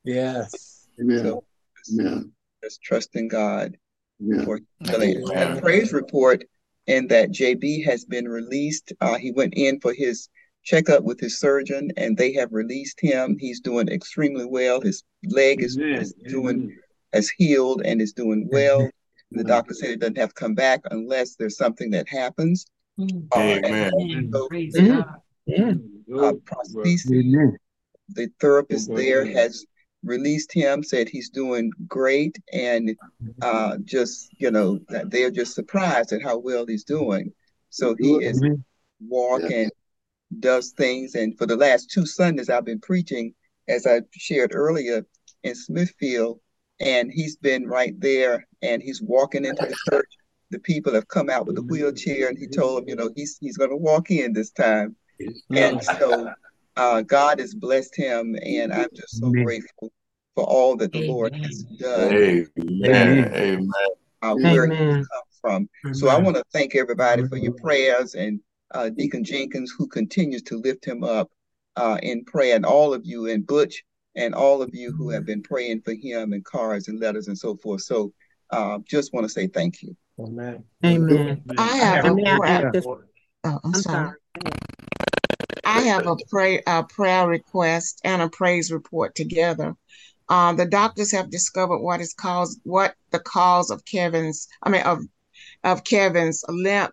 [0.04, 0.86] Yes.
[1.00, 1.24] Amen.
[1.24, 1.44] So
[1.90, 2.32] Amen.
[2.62, 3.76] just trust in God
[4.20, 4.44] Amen.
[4.44, 5.24] for healing.
[5.30, 5.60] Amen.
[5.60, 6.44] Praise report
[6.90, 8.92] in that JB has been released.
[9.00, 10.28] Uh, he went in for his
[10.64, 13.36] checkup with his surgeon and they have released him.
[13.38, 14.80] He's doing extremely well.
[14.80, 16.00] His leg is, Amen.
[16.00, 16.76] is doing
[17.12, 18.90] has healed and is doing well.
[19.32, 22.66] The doctor said it doesn't have to come back unless there's something that happens.
[22.98, 23.26] Mm.
[23.32, 24.88] Uh, so, Praise Mm.
[24.88, 25.20] God.
[25.46, 25.72] Yeah.
[26.18, 27.56] uh, prosthesis,
[28.08, 29.64] the therapist there has
[30.02, 33.30] released him, said he's doing great, and mm-hmm.
[33.42, 37.32] uh, just you know that they're just surprised at how well he's doing.
[37.70, 38.60] So he is mm-hmm.
[39.00, 39.70] walking,
[40.40, 43.34] does things, and for the last two Sundays I've been preaching,
[43.68, 45.06] as I shared earlier
[45.42, 46.40] in Smithfield,
[46.80, 50.08] and he's been right there, and he's walking into the church.
[50.50, 51.70] The people have come out with a mm-hmm.
[51.70, 54.96] wheelchair, and he told them, you know, he's he's going to walk in this time.
[55.54, 56.32] And so
[56.80, 59.92] uh, God has blessed him, and I'm just so grateful
[60.34, 63.34] for all that the Lord has done, Amen.
[63.34, 63.70] Amen.
[64.22, 65.68] uh, where He's come from.
[65.92, 70.42] So I want to thank everybody for your prayers and uh, Deacon Jenkins, who continues
[70.44, 71.30] to lift him up
[71.76, 73.84] uh, in prayer, and all of you, and Butch,
[74.16, 77.36] and all of you who have been praying for him in cards and letters and
[77.36, 77.82] so forth.
[77.82, 78.14] So
[78.50, 79.94] uh, just want to say thank you.
[80.18, 80.64] Amen.
[80.82, 81.42] Amen.
[81.58, 82.68] I have And a I prayer.
[82.68, 82.86] add this?
[82.86, 83.04] Oh,
[83.44, 84.16] I'm I'm sorry.
[84.44, 84.52] sorry.
[85.80, 89.76] I have a pray a prayer request and a praise report together.
[90.28, 94.82] Uh, the doctors have discovered what is caused what the cause of Kevin's I mean
[94.82, 95.00] of
[95.64, 96.92] of Kevin's limp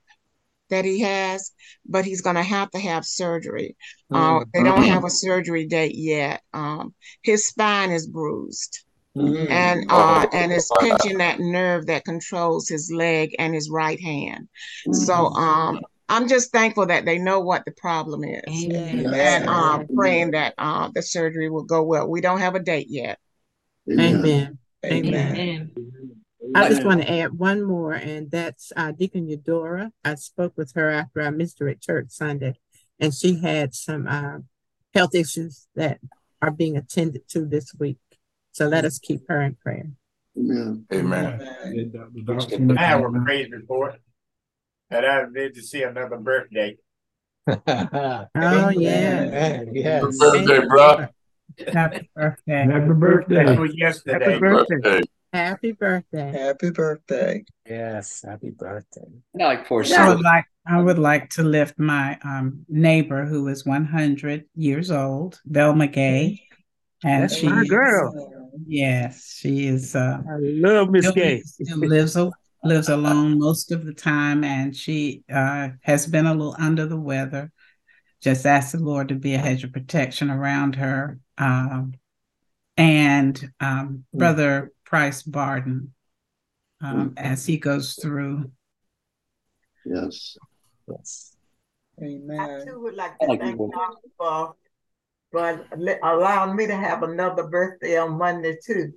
[0.69, 1.51] that he has,
[1.85, 3.75] but he's gonna have to have surgery.
[4.13, 6.41] Uh, they don't have a surgery date yet.
[6.53, 8.83] Um, his spine is bruised.
[9.17, 9.49] Mm.
[9.49, 14.47] and uh and it's pinching that nerve that controls his leg and his right hand.
[14.91, 19.13] So um I'm just thankful that they know what the problem is Amen.
[19.13, 22.07] and um praying that uh the surgery will go well.
[22.07, 23.19] We don't have a date yet.
[23.89, 24.57] Amen.
[24.85, 25.35] Amen.
[25.35, 25.71] Amen.
[26.55, 29.91] I just want to add one more, and that's uh, Deacon Eudora.
[30.03, 32.55] I spoke with her after I missed her at church Sunday,
[32.99, 34.39] and she had some uh,
[34.93, 35.99] health issues that
[36.41, 37.99] are being attended to this week.
[38.51, 39.91] So let us keep her in prayer.
[40.37, 40.85] Amen.
[40.93, 41.41] Amen.
[42.77, 43.99] I have a praise report.
[44.89, 46.77] And I did to see another birthday.
[47.47, 49.23] Oh, yeah.
[49.23, 49.71] Amen.
[49.73, 50.03] Yes.
[50.21, 51.07] Happy birthday, bro.
[51.73, 52.63] Happy birthday.
[52.65, 53.45] Happy birthday.
[53.45, 54.25] That was yesterday.
[54.33, 55.01] Happy birthday.
[55.33, 56.31] Happy birthday.
[56.31, 57.45] Happy birthday.
[57.65, 58.23] Yes.
[58.27, 59.07] Happy birthday.
[59.33, 63.65] Like for I would like I would like to lift my um, neighbor who is
[63.65, 66.41] 100 years old, Velma Gay,
[67.05, 68.33] and That's she my is- girl.
[68.67, 69.95] Yes, she is.
[69.95, 71.41] Uh, I love Miss still- Gay.
[71.43, 72.31] still lives a-
[72.63, 76.99] lives alone most of the time, and she uh, has been a little under the
[76.99, 77.51] weather.
[78.21, 81.19] Just ask the Lord to be a hedge of protection around her.
[81.37, 81.93] Um,
[82.75, 85.93] and um, Brother Price Barden,
[86.81, 88.51] um, as he goes through.
[89.85, 90.37] Yes.
[90.87, 91.35] Yes.
[92.01, 92.39] Amen.
[92.39, 94.55] I too would like to thank God for,
[95.31, 95.67] for
[96.03, 98.93] allowing me to have another birthday on Monday too.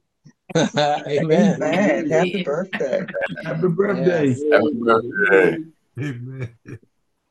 [0.76, 1.62] Amen.
[1.62, 2.10] Amen.
[2.10, 3.06] Happy birthday.
[3.44, 4.36] Happy birthday.
[4.50, 5.58] Happy birthday.
[5.98, 6.56] Amen.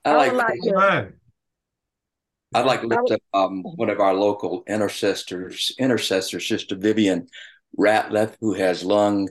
[0.06, 1.14] I like, like to- Amen.
[2.54, 7.28] I'd like to lift up um, one of our local intercessors, intercessors, Sister Vivian
[7.78, 9.30] Ratliff, who has lung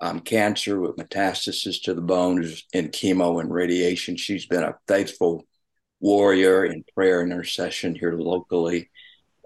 [0.00, 4.16] um, cancer with metastasis to the bones and chemo and radiation.
[4.16, 5.44] She's been a faithful
[6.00, 8.90] warrior in prayer and intercession here locally.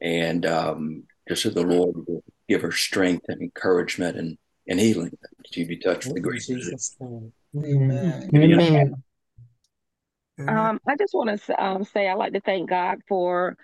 [0.01, 4.37] And um, just that the Lord will give her strength and encouragement and,
[4.67, 5.17] and healing.
[5.53, 7.33] She be touched with the grace of Jesus' name.
[7.57, 8.31] Amen.
[8.35, 8.95] Amen.
[10.49, 13.57] Um, I just want to um, say I'd like to thank God for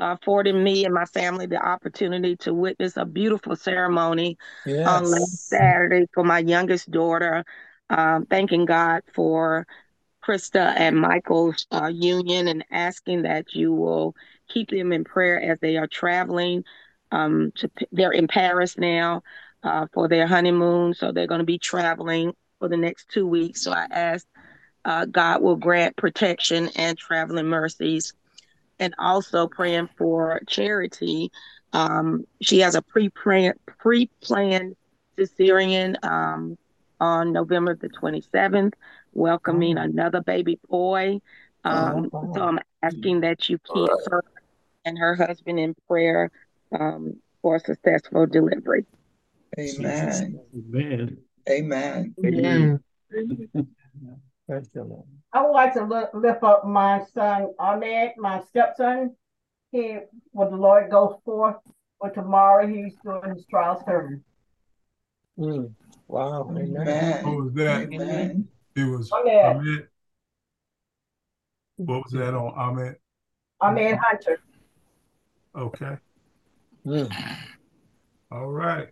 [0.00, 4.36] uh, affording me and my family the opportunity to witness a beautiful ceremony
[4.66, 7.44] on last Saturday for my youngest daughter.
[7.90, 9.66] Um, thanking God for
[10.24, 14.16] Krista and Michael's uh, union and asking that you will
[14.48, 16.64] keep them in prayer as they are traveling.
[17.12, 19.22] Um, to, they're in Paris now
[19.62, 23.62] uh, for their honeymoon, so they're going to be traveling for the next two weeks.
[23.62, 24.26] So I asked
[24.84, 28.14] uh, God will grant protection and traveling mercies.
[28.78, 31.30] And also praying for Charity.
[31.72, 33.54] Um, she has a pre-planned,
[35.16, 36.58] cesarean um,
[36.98, 38.72] on November the 27th,
[39.12, 41.20] welcoming another baby boy.
[41.64, 42.32] Um, Oh.
[42.34, 44.24] So I'm asking that you keep her
[44.84, 46.30] and her husband in prayer
[46.78, 48.84] um, for a successful delivery.
[49.58, 50.40] Amen.
[50.56, 51.24] Amen.
[51.48, 52.14] Amen.
[52.24, 52.80] Amen.
[54.48, 55.06] Thank you, Lord.
[55.32, 59.16] I would like to lift up my son Ahmed, my stepson.
[59.70, 59.98] He,
[60.32, 61.56] when the Lord goes forth,
[61.98, 64.20] for tomorrow he's doing his trial service.
[65.38, 65.72] Mm.
[66.08, 66.48] Wow.
[66.50, 66.76] Amen.
[66.76, 67.24] Amen.
[67.24, 67.82] What was that?
[67.92, 68.48] Amen.
[68.76, 69.44] It was Ahmed.
[69.44, 69.88] Ahmed.
[71.76, 72.96] What was that on Ahmed?
[73.60, 74.40] Ahmed Hunter.
[75.56, 75.96] Okay.
[76.86, 77.36] Mm.
[78.30, 78.88] All right.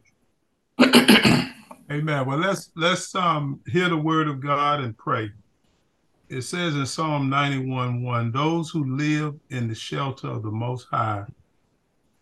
[0.80, 2.24] Amen.
[2.26, 5.30] Well, let's let's um hear the word of God and pray.
[6.28, 10.86] It says in Psalm 91 1, those who live in the shelter of the Most
[10.90, 11.24] High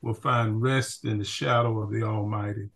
[0.01, 2.71] will find rest in the shadow of the Almighty.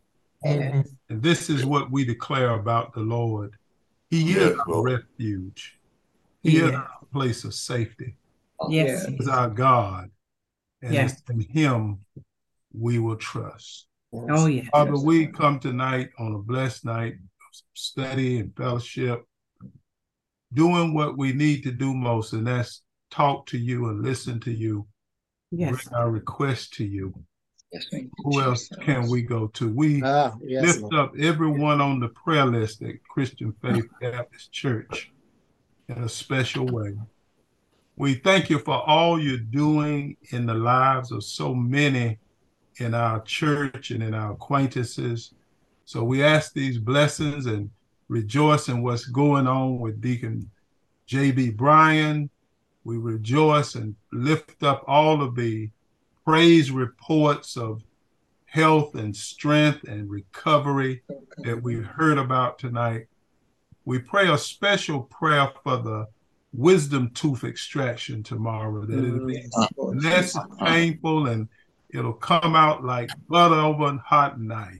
[0.44, 0.84] Amen.
[1.08, 3.54] And this is what we declare about the Lord.
[4.10, 5.78] He is Yes, our refuge.
[6.42, 6.76] He is Yeah.
[6.78, 8.16] our place of safety.
[8.68, 9.06] Yes.
[9.06, 10.10] He is our God.
[10.82, 11.12] And Yes.
[11.12, 12.00] it's in him
[12.74, 13.86] we will trust.
[14.12, 14.68] Oh, yes.
[14.70, 19.24] Father, we come tonight on a blessed night of study and fellowship,
[20.52, 24.52] doing what we need to do most, and that's talk to you and listen to
[24.52, 24.86] you,
[25.50, 25.70] Yes.
[25.84, 27.14] bring our request to you.
[27.72, 27.86] Yes.
[27.90, 28.84] Thank you, Who else Jesus.
[28.84, 29.72] can we go to?
[29.72, 30.94] We Ah, yes, lift Lord.
[30.94, 35.10] up everyone on the prayer list at Christian Faith Baptist Church
[35.88, 36.94] in a special way.
[37.96, 42.18] We thank you for all you're doing in the lives of so many
[42.76, 45.32] in our church and in our acquaintances.
[45.84, 47.70] So we ask these blessings and
[48.08, 50.50] rejoice in what's going on with Deacon
[51.06, 51.50] J.B.
[51.50, 52.30] Bryan.
[52.84, 55.70] We rejoice and lift up all of the
[56.24, 57.82] praise reports of
[58.46, 61.02] health and strength and recovery
[61.38, 63.06] that we've heard about tonight.
[63.84, 66.06] We pray a special prayer for the
[66.52, 70.04] wisdom tooth extraction tomorrow, that it'll be mm.
[70.04, 71.48] less painful and
[71.92, 74.78] it'll come out like butter over a hot knife.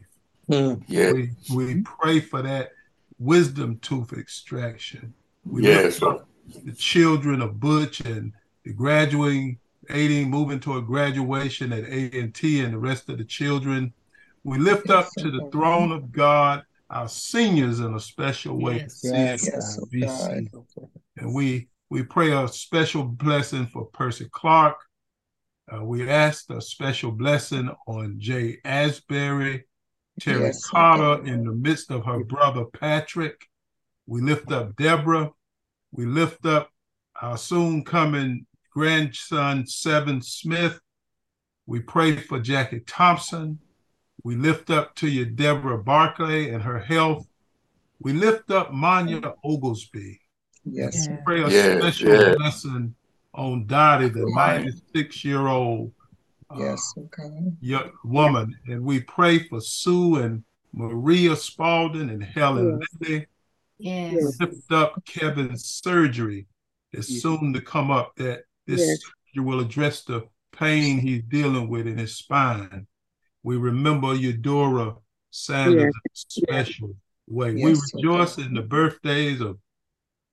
[0.51, 0.83] Mm.
[0.89, 1.13] Yes.
[1.15, 2.71] We we pray for that
[3.19, 5.15] wisdom tooth extraction.
[5.45, 6.01] We Yes.
[6.01, 6.29] lift up
[6.65, 8.33] the children of Butch and
[8.65, 9.59] the graduating,
[9.91, 13.93] aiding, moving toward graduation at A&T and the rest of the children.
[14.45, 18.79] We lift up to the throne of God our seniors in a special way.
[18.79, 19.01] Yes.
[19.03, 19.89] Yes, Yes, God.
[19.89, 19.91] God.
[19.93, 20.89] BC.
[21.19, 24.77] And we we pray a special blessing for Percy Clark.
[25.73, 29.65] Uh, we ask a special blessing on Jay Asbury,
[30.21, 33.47] Terry Yes, Carter in the midst of her brother Patrick.
[34.07, 35.31] We lift up Deborah.
[35.93, 36.71] We lift up
[37.21, 40.79] our soon coming grandson, Seven Smith.
[41.67, 43.59] We pray for Jackie Thompson.
[44.25, 47.27] We lift up to you Deborah Barclay and her health.
[48.01, 50.21] We lift up Manya Oglesby.
[50.65, 51.17] Yes, Yeah.
[51.25, 52.37] Pray a Yes, special yes.
[52.37, 52.95] blessing
[53.35, 54.63] on Dottie, the Right.
[54.65, 55.93] 96 year old
[56.51, 56.95] uh, yes,
[58.05, 58.55] woman.
[58.67, 63.27] And we pray for Sue and Maria Spalding and Helen Lilly.
[63.79, 64.39] Yes.
[64.41, 66.47] Lift up Kevin's surgery.
[66.93, 68.99] It's soon to come up that this Yes.
[69.35, 72.87] surgery will address the pain he's dealing with in his spine.
[73.43, 74.97] We remember Eudora
[75.31, 77.55] Sanders in a special way.
[77.55, 78.47] we Yes, rejoice God.
[78.47, 79.59] in the birthdays of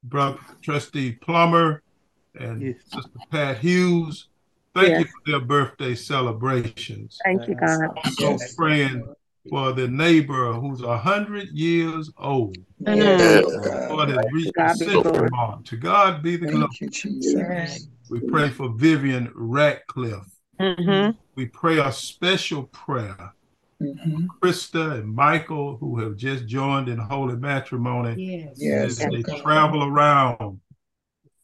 [0.04, 1.82] Brother Trustee Plummer
[2.36, 2.76] and Yes.
[2.86, 4.28] Sister Pat Hughes.
[4.76, 7.18] Thank you for their birthday celebrations.
[7.26, 7.90] Thank you, God.
[7.96, 8.56] Also Yes.
[8.56, 9.04] praying
[9.50, 12.58] for the neighbor who's a hundred years old.
[12.80, 13.46] Yes,
[13.90, 15.66] Lord has reached God the century mark.
[15.66, 16.68] To God be the glory.
[16.80, 17.88] Thank you, Jesus.
[18.10, 20.30] We pray for Vivian Ratcliffe.
[20.60, 21.18] Mm-hmm.
[21.36, 23.34] We pray a special prayer.
[23.82, 24.28] Mhm.
[24.42, 28.58] Krista and Michael, who have just joined in holy matrimony, Yes.
[28.58, 30.60] Yes, as oh they travel around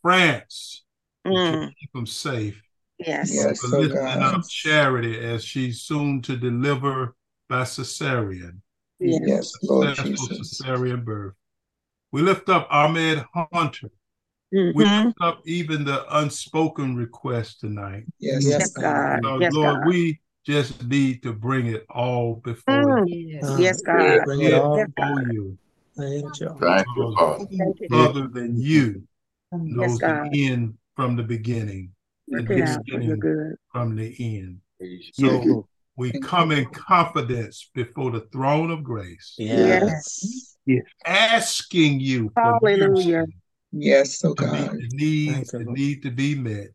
[0.06, 0.84] France,
[1.26, 1.74] Mm.
[1.80, 2.62] keep them safe.
[3.00, 3.34] Yes.
[3.34, 4.36] Yes, We're oh lifting God.
[4.36, 7.16] up Charity as she's soon to deliver
[7.50, 8.60] by cesarean.
[9.00, 9.22] Yes.
[9.26, 10.62] Yes, Lord Successful Jesus.
[10.62, 11.34] cesarean birth.
[12.12, 13.90] We lift up Ahmed Hunter.
[14.52, 15.06] We Mm-hmm.
[15.08, 18.06] lift up even the unspoken request tonight.
[18.20, 19.22] Yes, Yes, Yes, God.
[19.24, 19.88] So, Yes, Lord, God.
[19.88, 23.10] we just need to bring it all before Mm.
[23.10, 23.16] you.
[23.42, 23.44] Yes.
[23.44, 24.24] Uh, Yes, God.
[24.26, 24.78] Bring Bring it it all.
[24.78, 25.34] Yes, before God.
[25.34, 25.58] you.
[25.98, 26.56] Thank you.
[26.60, 27.46] Thank you, Father.
[27.58, 29.08] Thank you, Other than you
[29.54, 31.92] Mm, yes, knows the end from the beginning,
[32.28, 33.56] Work the it out for your beginning good.
[33.72, 34.60] from the end.
[35.14, 35.68] So
[35.98, 40.58] we come in confidence before the throne of grace, Yes.
[40.66, 40.84] yes.
[41.06, 43.22] asking you Hallelujah.
[43.22, 43.34] mercy
[43.72, 44.72] Yes, oh God.
[44.72, 46.68] the needs Thank that need to be met,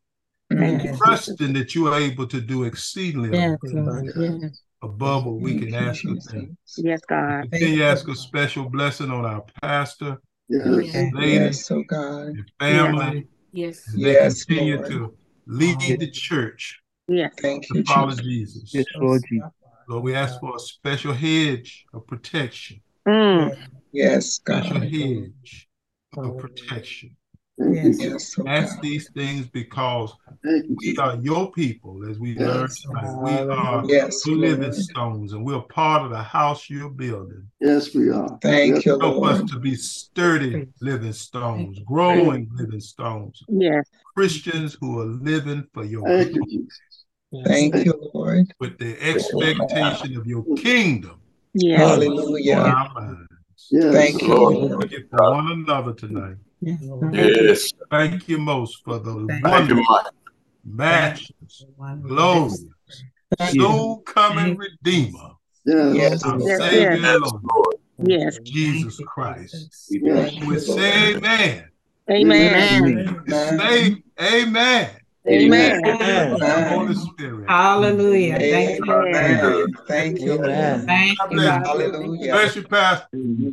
[0.51, 4.61] Thank you, trusting that you are able to do exceedingly Yes, abundantly Yes.
[4.83, 6.51] above what we can ask or Jesus.
[6.77, 7.43] Yes, God.
[7.51, 10.19] Continue to ask a special blessing on our pastor,
[10.51, 10.79] you.
[10.79, 11.13] his Yes.
[11.15, 12.27] lady, Yes, oh God.
[12.37, 12.51] his Yes.
[12.59, 13.89] family, Yes.
[13.89, 14.87] as they Yes, continue Lord.
[14.91, 16.79] to lead the church
[17.09, 17.33] Yes.
[17.41, 18.71] Thank to you, follow Jesus.
[18.71, 18.87] Jesus.
[18.97, 19.49] Lord Jesus.
[19.89, 23.57] Lord, we ask for a special hedge of protection, Mm.
[23.93, 24.89] Yes, special God.
[24.89, 25.69] hedge
[26.17, 27.17] of protection.
[27.61, 28.37] Thank you, Yes.
[28.39, 30.13] Yes, Ask these things because
[30.45, 32.81] we are your people, as we learned Yes.
[32.83, 33.17] tonight.
[33.23, 34.75] We are Yes, living Lord.
[34.75, 37.47] stones, and we're part of the house you're building.
[37.61, 38.39] Yes, we are.
[38.41, 43.87] Thank Yes, you, Help us to be sturdy living stones, growing living stones, Yes.
[44.17, 47.05] Christians who are living for your Thank you, glory, Jesus.
[47.45, 48.53] Thank you, Lord.
[48.59, 51.21] with the expectation of your kingdom
[51.53, 51.79] Yes.
[51.79, 52.87] Hallelujah.
[53.71, 54.55] Yes, Thank you, Lord.
[54.57, 54.81] Lord.
[54.81, 56.37] Thank you for one another tonight.
[56.61, 56.79] Yes,
[57.13, 57.73] Yes.
[57.91, 60.07] Thank you most for the wonderful, Mike.
[60.65, 61.65] matchless,
[62.03, 62.65] glorious,
[63.49, 65.31] soon coming Redeemer,
[65.65, 65.95] Yes.
[65.95, 66.59] Yes, our Yes.
[66.59, 67.33] Savior Yes.
[67.43, 68.39] Lord, Yes.
[68.45, 69.89] Jesus Christ.
[69.91, 70.35] Yes.
[70.41, 71.65] We you, say amen.
[72.11, 72.83] Amen.
[72.83, 73.23] Amen.
[73.29, 74.91] Say amen.
[75.29, 75.85] Amen.
[75.85, 76.39] Amen.
[76.39, 77.49] The Holy Spirit.
[77.49, 78.39] Hallelujah.
[78.39, 78.95] Thank you.
[78.95, 79.67] Amen.
[79.87, 80.87] Thank you, Amen.
[80.87, 81.65] Thank God you, bless you.
[81.65, 82.33] Hallelujah.
[82.33, 83.09] Bless you, Pastor.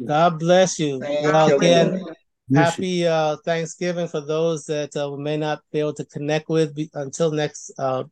[0.06, 1.00] God bless you.
[1.02, 2.17] Thank Well, you, again, Lord.
[2.56, 6.76] Happy uh, Thanksgiving for those that uh, we may not be able to connect with
[6.76, 7.72] be- until next.
[7.78, 8.04] Uh,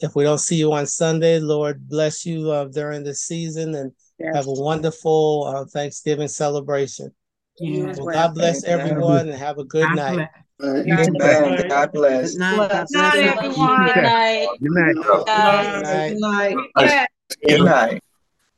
[0.00, 3.92] if we don't see you on Sunday, Lord bless you uh, during this season and
[4.18, 4.34] Yes.
[4.34, 7.10] have a wonderful uh, Thanksgiving celebration.
[7.58, 8.14] You Well, well.
[8.14, 8.88] God bless Thank God.
[8.88, 10.14] everyone and have a good God night.
[10.14, 10.30] bless.
[10.58, 11.06] Thank Night.
[11.08, 11.14] you.
[11.16, 11.68] Amen.
[11.68, 12.34] God Good bless.
[12.36, 12.56] night.
[12.56, 12.90] God Bless.
[12.92, 13.86] bless Good night, everyone.
[13.86, 14.48] Good night.
[14.58, 14.94] Good night.
[15.04, 17.08] Good night.
[17.46, 18.02] Good night.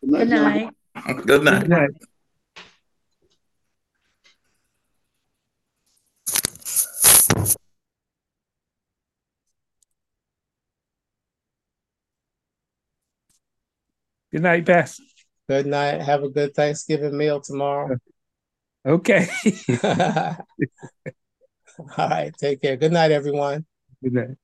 [0.07, 0.71] Good night.
[1.27, 1.91] Good night,
[14.33, 14.65] Good night.
[14.65, 14.67] Beth.
[14.67, 14.67] Good night.
[14.67, 14.67] night.
[14.67, 15.03] Good night, Pastor.
[15.49, 16.03] Good night.
[16.03, 17.97] Have a good Thanksgiving meal tomorrow.
[18.87, 19.27] Okay.
[19.85, 20.37] All
[21.99, 22.33] right.
[22.39, 22.77] Take care.
[22.77, 23.67] Good night, everyone.
[24.03, 24.37] Good night.